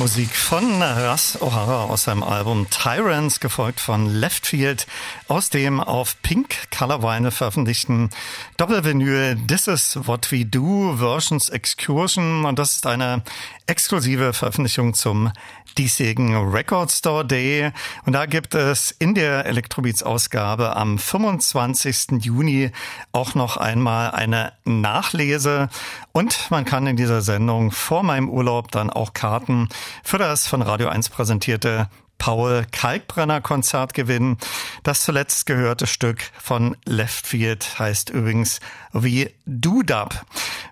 [0.00, 4.86] Musik von Ras O'Hara aus seinem Album Tyrants, gefolgt von Leftfield
[5.28, 8.08] aus dem auf Pink Color veröffentlichten
[8.56, 12.46] Doppelvinyl This is What We Do Versions Excursion.
[12.46, 13.22] Und das ist eine
[13.66, 15.32] exklusive Veröffentlichung zum
[15.78, 17.70] diesjährigen Record Store Day.
[18.04, 22.22] Und da gibt es in der Electrobeats Ausgabe am 25.
[22.22, 22.70] Juni
[23.12, 25.68] auch noch einmal eine Nachlese.
[26.12, 29.68] Und man kann in dieser Sendung vor meinem Urlaub dann auch Karten
[30.02, 31.88] für das von Radio 1 präsentierte
[32.20, 34.36] Paul Kalkbrenner Konzert gewinnen.
[34.82, 38.60] Das zuletzt gehörte Stück von Leftfield heißt übrigens
[38.92, 40.26] wie Dudab.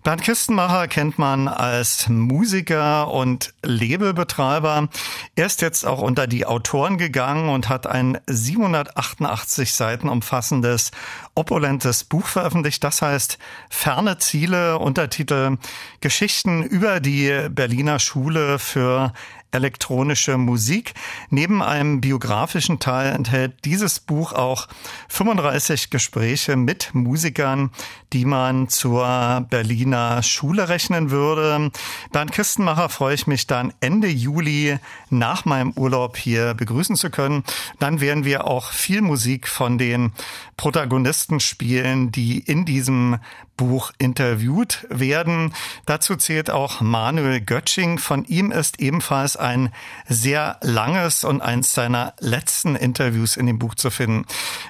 [0.05, 4.89] Bernd Kistenmacher kennt man als Musiker und Labelbetreiber.
[5.37, 10.91] Er ist jetzt auch unter die Autoren gegangen und hat ein 788 Seiten umfassendes,
[11.35, 12.85] opulentes Buch veröffentlicht.
[12.85, 13.39] Das heißt
[13.71, 15.57] Ferne Ziele, Untertitel
[16.01, 19.13] Geschichten über die Berliner Schule für
[19.51, 20.95] elektronische Musik.
[21.31, 24.69] Neben einem biografischen Teil enthält dieses Buch auch
[25.09, 27.71] 35 Gespräche mit Musikern,
[28.13, 31.71] die man zur Berliner Schule rechnen würde.
[32.13, 34.79] Bernd Kistenmacher freue ich mich dann Ende Juli
[35.11, 37.45] nach meinem Urlaub hier begrüßen zu können.
[37.79, 40.13] Dann werden wir auch viel Musik von den
[40.57, 43.19] Protagonisten spielen, die in diesem
[43.59, 45.53] Buch interviewt werden.
[45.85, 47.99] Dazu zählt auch Manuel Götsching.
[47.99, 49.71] Von ihm ist ebenfalls ein
[50.09, 54.25] sehr langes und eins seiner letzten Interviews in dem Buch zu finden.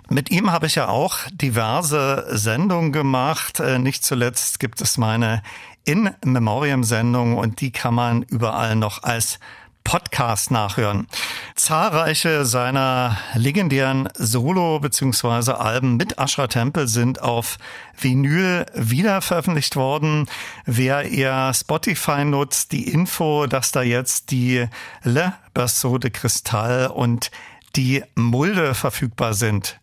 [0.08, 3.60] Mit ihm habe ich ja auch diverse Sendungen gemacht.
[3.60, 5.44] Äh, nicht zuletzt gibt es meine
[5.84, 9.38] In Memoriam Sendung und die kann man überall noch als
[9.84, 11.06] Podcast nachhören.
[11.54, 15.52] Zahlreiche seiner legendären Solo- bzw.
[15.52, 17.56] Alben mit Ashra Temple sind auf
[17.98, 20.26] Vinyl wieder veröffentlicht worden.
[20.66, 24.66] Wer eher Spotify nutzt, die Info, dass da jetzt die
[25.02, 27.30] Le Berceau de Cristal und
[27.76, 29.80] die Mulde verfügbar sind.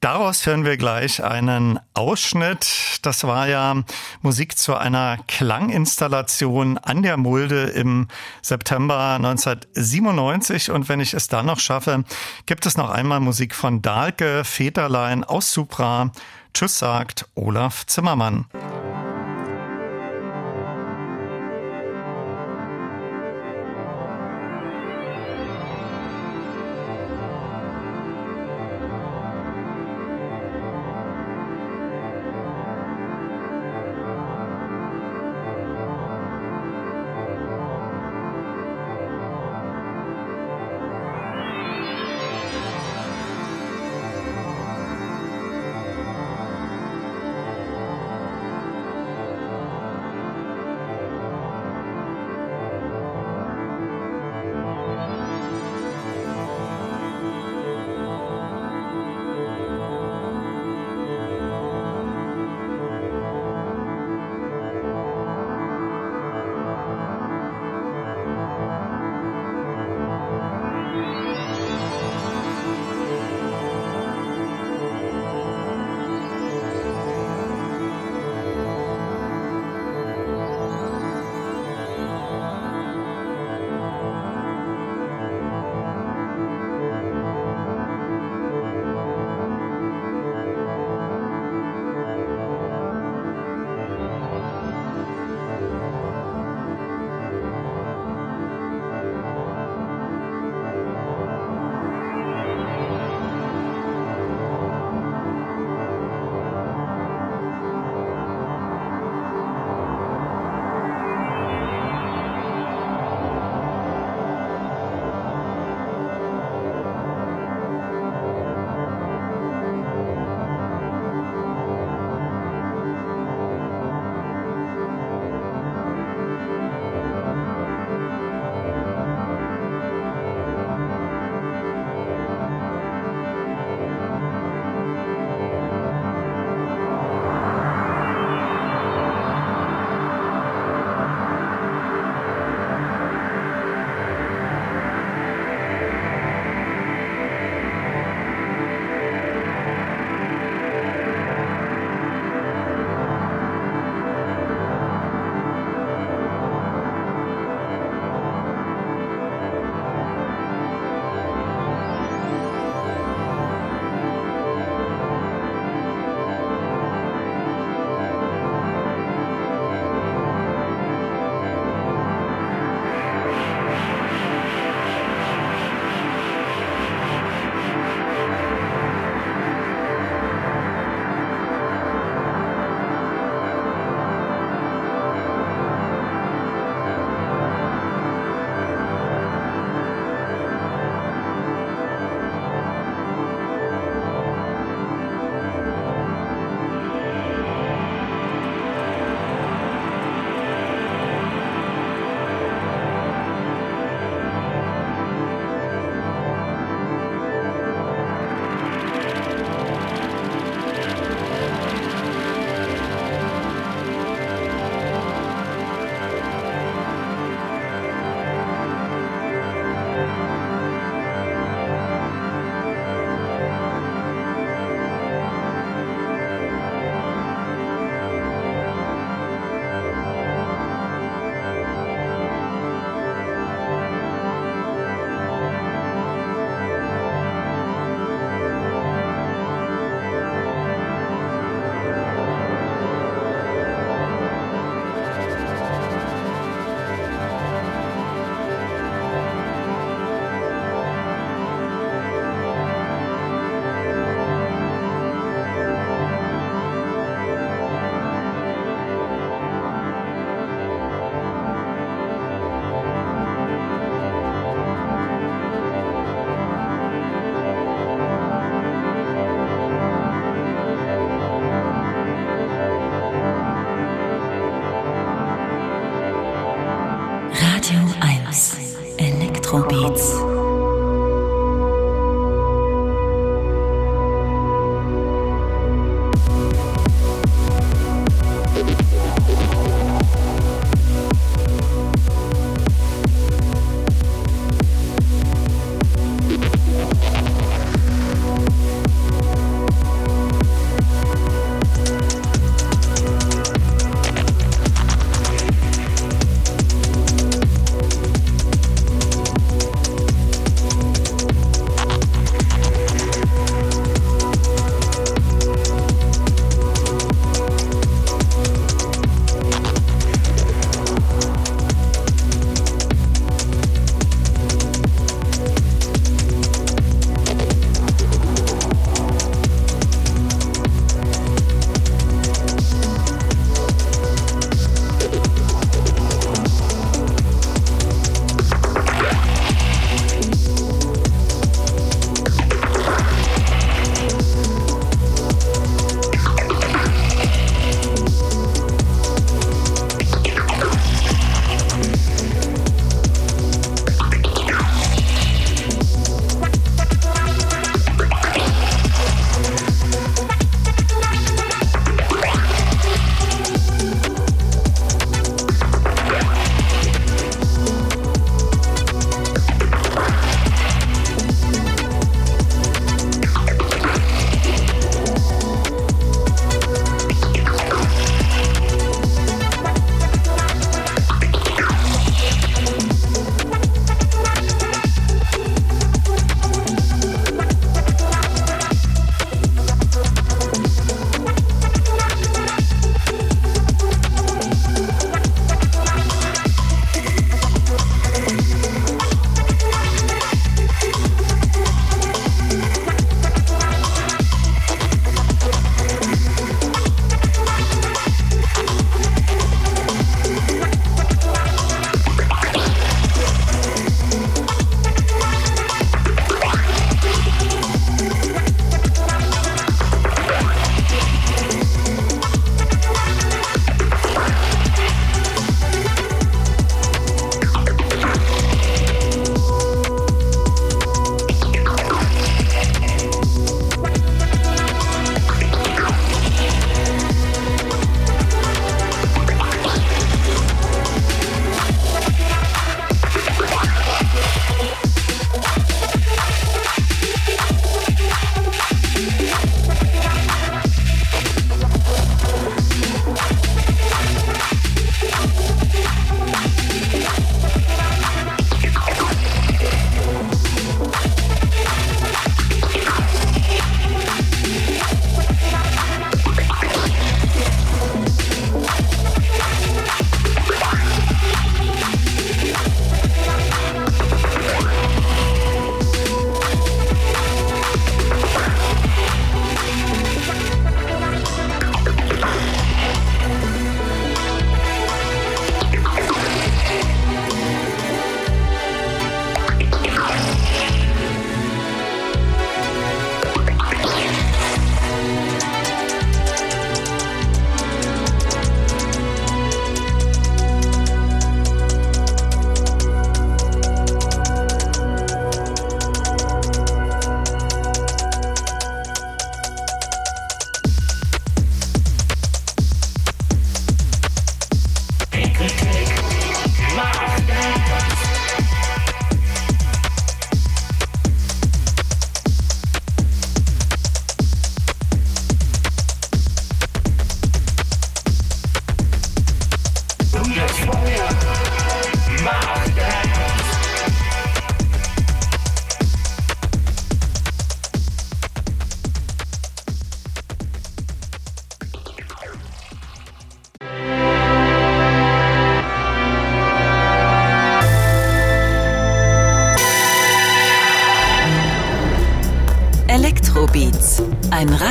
[0.00, 3.00] Daraus hören wir gleich einen Ausschnitt.
[3.02, 3.82] Das war ja
[4.22, 8.08] Musik zu einer Klanginstallation an der Mulde im
[8.40, 10.70] September 1997.
[10.70, 12.04] Und wenn ich es dann noch schaffe,
[12.46, 16.12] gibt es noch einmal Musik von Dahlke Väterlein aus Supra.
[16.54, 18.46] Tschüss sagt Olaf Zimmermann.